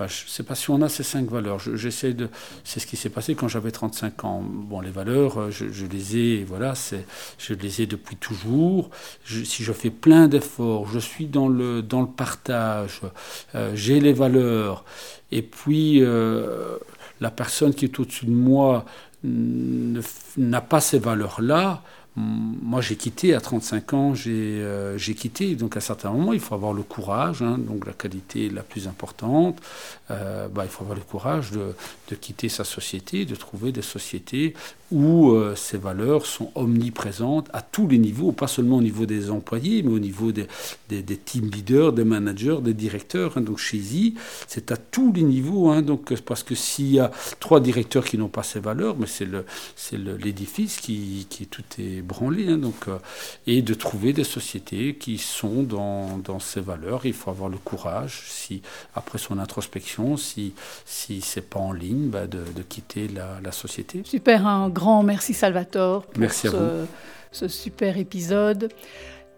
je 0.00 0.04
ne 0.04 0.08
sais 0.08 0.42
pas 0.42 0.56
si 0.56 0.70
on 0.70 0.82
a 0.82 0.88
ces 0.88 1.04
cinq 1.04 1.30
valeurs. 1.30 1.58
De. 1.64 2.28
C'est 2.64 2.80
ce 2.80 2.86
qui 2.86 2.96
s'est 2.96 3.10
passé 3.10 3.36
quand 3.36 3.46
j'avais 3.46 3.70
35 3.70 4.24
ans. 4.24 4.42
Bon, 4.44 4.80
les 4.80 4.90
valeurs, 4.90 5.52
je, 5.52 5.86
les 5.86 6.16
ai. 6.16 6.44
Voilà. 6.44 6.74
Je 7.38 7.54
les 7.54 7.82
ai 7.82 7.86
depuis 7.86 8.16
toujours. 8.16 8.90
si 9.24 9.62
je 9.62 9.72
fais 9.72 9.90
plein 9.90 10.26
d'efforts, 10.26 10.88
je 10.88 10.98
suis 10.98 11.26
dans 11.26 11.48
le 11.48 11.80
dans 11.80 12.00
le 12.00 12.08
partage. 12.08 13.02
Euh, 13.54 13.70
j'ai 13.74 14.00
les 14.00 14.12
valeurs. 14.12 14.84
Et 15.30 15.42
puis 15.42 16.02
euh, 16.02 16.76
la 17.20 17.30
personne 17.30 17.72
qui 17.72 17.84
est 17.84 18.00
au-dessus 18.00 18.26
de 18.26 18.32
moi 18.32 18.84
n'a 19.22 20.60
pas 20.60 20.80
ces 20.80 20.98
valeurs-là 20.98 21.82
moi, 22.16 22.80
j'ai 22.80 22.94
quitté 22.94 23.34
à 23.34 23.40
35 23.40 23.92
ans, 23.94 24.14
euh, 24.26 24.96
j'ai 24.96 25.14
quitté. 25.14 25.56
Donc, 25.56 25.76
à 25.76 25.80
certains 25.80 26.10
moments, 26.10 26.32
il 26.32 26.38
faut 26.38 26.54
avoir 26.54 26.72
le 26.72 26.84
courage, 26.84 27.42
hein, 27.42 27.58
donc 27.58 27.86
la 27.86 27.92
qualité 27.92 28.48
la 28.50 28.62
plus 28.62 28.86
importante. 28.86 29.60
Euh, 30.12 30.46
bah, 30.46 30.64
il 30.64 30.70
faut 30.70 30.84
avoir 30.84 30.96
le 30.96 31.02
courage 31.02 31.50
de, 31.50 31.74
de, 32.10 32.14
quitter 32.14 32.48
sa 32.48 32.62
société, 32.62 33.24
de 33.24 33.34
trouver 33.34 33.72
des 33.72 33.82
sociétés 33.82 34.54
où 34.94 35.32
euh, 35.32 35.56
ces 35.56 35.76
valeurs 35.76 36.24
sont 36.24 36.52
omniprésentes 36.54 37.48
à 37.52 37.62
tous 37.62 37.88
les 37.88 37.98
niveaux, 37.98 38.30
pas 38.30 38.46
seulement 38.46 38.76
au 38.76 38.80
niveau 38.80 39.06
des 39.06 39.28
employés, 39.28 39.82
mais 39.82 39.90
au 39.90 39.98
niveau 39.98 40.30
des, 40.30 40.46
des, 40.88 41.16
team 41.16 41.50
leaders, 41.50 41.92
des 41.92 42.04
managers, 42.04 42.58
des 42.62 42.74
directeurs. 42.74 43.36
Hein. 43.36 43.40
Donc, 43.40 43.58
chez 43.58 43.78
I, 43.78 44.14
c'est 44.46 44.70
à 44.70 44.76
tous 44.76 45.12
les 45.12 45.24
niveaux. 45.24 45.70
Hein, 45.70 45.82
donc, 45.82 46.14
parce 46.20 46.44
que 46.44 46.54
s'il 46.54 46.92
y 46.92 47.00
a 47.00 47.10
trois 47.40 47.58
directeurs 47.58 48.04
qui 48.04 48.16
n'ont 48.18 48.28
pas 48.28 48.44
ces 48.44 48.60
valeurs, 48.60 48.94
mais 48.96 49.08
c'est 49.08 49.26
l'édifice 49.98 50.78
qui, 50.78 51.26
qui 51.28 51.46
tout 51.48 51.64
est 51.80 52.00
branler, 52.00 52.50
hein, 52.50 52.58
donc, 52.58 52.86
euh, 52.86 52.98
et 53.48 53.62
de 53.62 53.74
trouver 53.74 54.12
des 54.12 54.22
sociétés 54.22 54.94
qui 54.94 55.18
sont 55.18 55.64
dans, 55.64 56.18
dans, 56.18 56.38
ces 56.38 56.60
valeurs. 56.60 57.04
Il 57.04 57.14
faut 57.14 57.30
avoir 57.30 57.48
le 57.48 57.58
courage, 57.58 58.22
si 58.28 58.62
après 58.94 59.18
son 59.18 59.40
introspection, 59.40 60.16
si 60.16 60.52
si 60.86 61.20
c'est 61.20 61.48
pas 61.48 61.58
en 61.58 61.72
ligne, 61.72 62.08
bah, 62.08 62.26
de, 62.28 62.38
de, 62.54 62.62
quitter 62.62 63.08
la, 63.08 63.40
la, 63.42 63.52
société. 63.52 64.02
Super, 64.04 64.46
un 64.46 64.68
grand 64.68 64.83
merci 65.02 65.34
Salvatore 65.34 66.06
pour 66.06 66.20
merci 66.20 66.48
ce, 66.48 66.86
ce 67.32 67.48
super 67.48 67.98
épisode. 67.98 68.68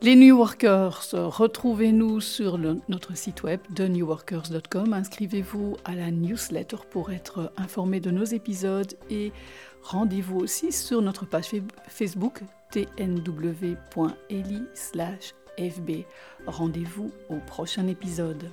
Les 0.02 0.14
New 0.14 0.36
Workers, 0.36 1.06
retrouvez-nous 1.14 2.20
sur 2.20 2.58
notre 2.58 3.16
site 3.16 3.42
web 3.44 3.60
thenewworkers.com. 3.74 4.92
Inscrivez-vous 4.92 5.78
à 5.86 5.94
la 5.94 6.10
newsletter 6.10 6.76
pour 6.90 7.12
être 7.12 7.50
informé 7.56 7.98
de 7.98 8.10
nos 8.10 8.24
épisodes 8.24 8.92
et 9.08 9.32
rendez-vous 9.82 10.38
aussi 10.38 10.70
sur 10.70 11.00
notre 11.00 11.24
page 11.24 11.52
Facebook 11.88 12.42
tnw.eli/fb. 12.72 13.64
Rendez-vous 16.46 17.10
au 17.30 17.36
prochain 17.46 17.86
épisode. 17.86 18.50